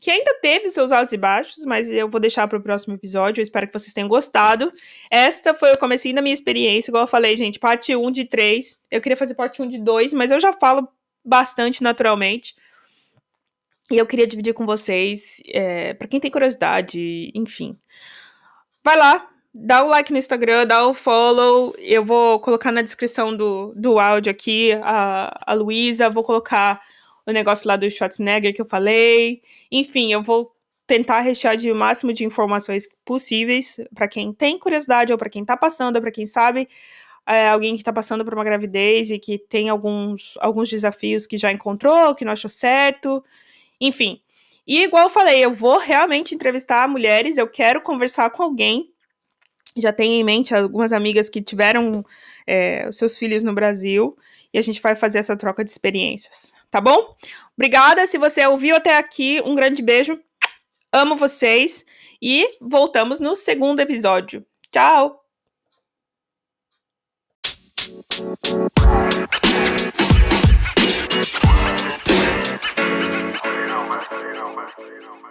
que 0.01 0.11
ainda 0.11 0.35
teve 0.41 0.71
seus 0.71 0.93
altos 0.93 1.13
e 1.13 1.17
baixos, 1.17 1.65
mas 1.65 1.91
eu 1.91 2.09
vou 2.09 2.21
deixar 2.21 2.47
para 2.47 2.59
o 2.59 2.63
próximo 2.63 2.95
episódio. 2.95 3.41
Eu 3.41 3.43
espero 3.43 3.67
que 3.67 3.73
vocês 3.73 3.93
tenham 3.93 4.09
gostado. 4.09 4.73
Esta 5.11 5.55
foi 5.55 5.73
o 5.73 5.79
comecinho 5.79 6.15
da 6.15 6.23
minha 6.23 6.35
experiência, 6.35 6.91
igual 6.91 7.05
eu 7.05 7.09
falei, 7.09 7.37
gente, 7.37 7.59
parte 7.59 7.95
1 7.95 8.11
de 8.11 8.25
3. 8.25 8.83
Eu 8.91 9.01
queria 9.01 9.17
fazer 9.17 9.35
parte 9.35 9.63
1 9.63 9.69
de 9.69 9.79
2, 9.79 10.13
mas 10.15 10.31
eu 10.31 10.39
já 10.39 10.53
falo 10.53 10.87
bastante 11.25 11.83
naturalmente. 11.83 12.55
E 13.91 13.97
eu 13.97 14.07
queria 14.07 14.27
dividir 14.27 14.53
com 14.53 14.67
vocês, 14.67 15.43
é, 15.49 15.95
para 15.95 16.09
quem 16.09 16.21
tem 16.21 16.31
curiosidade, 16.31 17.31
enfim. 17.35 17.79
Vai 18.85 18.97
lá, 18.97 19.29
dá 19.55 19.83
o 19.83 19.89
like 19.89 20.13
no 20.13 20.19
Instagram, 20.19 20.67
dá 20.67 20.87
o 20.87 20.95
follow. 20.95 21.75
Eu 21.79 22.05
vou 22.05 22.39
colocar 22.41 22.73
na 22.73 22.83
descrição 22.83 23.35
do, 23.37 23.73
do 23.77 23.99
áudio 23.99 24.31
aqui 24.31 24.73
a, 24.83 25.37
a 25.47 25.55
Luísa, 25.55 26.11
vou 26.11 26.25
colocar 26.25 26.81
o 27.27 27.33
negócio 27.33 27.67
lá 27.67 27.77
do 27.77 27.91
Schwarzenegger 27.91 28.55
que 28.55 28.61
eu 28.61 28.69
falei. 28.69 29.43
Enfim, 29.71 30.13
eu 30.13 30.23
vou 30.23 30.55
tentar 30.87 31.21
rechear 31.21 31.57
de 31.57 31.71
o 31.71 31.75
máximo 31.75 32.13
de 32.13 32.25
informações 32.25 32.89
possíveis 33.05 33.81
para 33.95 34.07
quem 34.07 34.33
tem 34.33 34.59
curiosidade 34.59 35.13
ou 35.13 35.19
para 35.19 35.29
quem 35.29 35.45
tá 35.45 35.57
passando, 35.57 36.01
para 36.01 36.13
quem 36.13 36.25
sabe 36.25 36.69
é, 37.27 37.49
alguém 37.49 37.75
que 37.75 37.81
está 37.81 37.93
passando 37.93 38.25
por 38.25 38.33
uma 38.35 38.45
gravidez 38.45 39.11
e 39.11 39.19
que 39.19 39.37
tem 39.37 39.69
alguns, 39.69 40.35
alguns 40.41 40.71
desafios 40.71 41.27
que 41.27 41.37
já 41.37 41.51
encontrou, 41.51 42.15
que 42.15 42.25
não 42.25 42.33
achou 42.33 42.49
certo, 42.49 43.23
enfim. 43.81 44.21
E 44.67 44.85
igual 44.85 45.05
eu 45.05 45.11
falei, 45.11 45.45
eu 45.45 45.53
vou 45.53 45.79
realmente 45.79 46.35
entrevistar 46.35 46.89
mulheres, 46.89 47.37
eu 47.37 47.49
quero 47.49 47.81
conversar 47.81 48.31
com 48.31 48.45
alguém. 48.45 48.93
Já 49.77 49.93
tenho 49.93 50.15
em 50.15 50.25
mente 50.25 50.55
algumas 50.55 50.93
amigas 50.93 51.29
que 51.29 51.43
tiveram 51.43 52.05
é, 52.47 52.91
seus 52.93 53.19
filhos 53.19 53.43
no 53.43 53.53
Brasil 53.53 54.17
e 54.53 54.59
a 54.59 54.63
gente 54.63 54.81
vai 54.81 54.95
fazer 54.95 55.19
essa 55.19 55.37
troca 55.37 55.65
de 55.65 55.71
experiências, 55.71 56.53
tá 56.71 56.81
bom? 56.81 57.17
Obrigada 57.57 58.07
se 58.07 58.19
você 58.19 58.45
ouviu 58.47 58.77
até 58.77 58.97
aqui, 58.97 59.41
um 59.45 59.55
grande 59.55 59.83
beijo, 59.83 60.21
amo 60.93 61.17
vocês 61.17 61.85
e 62.21 62.47
voltamos 62.61 63.21
no 63.21 63.35
segundo 63.35 63.81
episódio. 63.81 64.45
Tchau! 64.71 65.23
You 73.47 73.73
know, 73.73 74.55
man. 74.55 74.69
You 74.79 75.01
know, 75.01 75.17
man. 75.23 75.26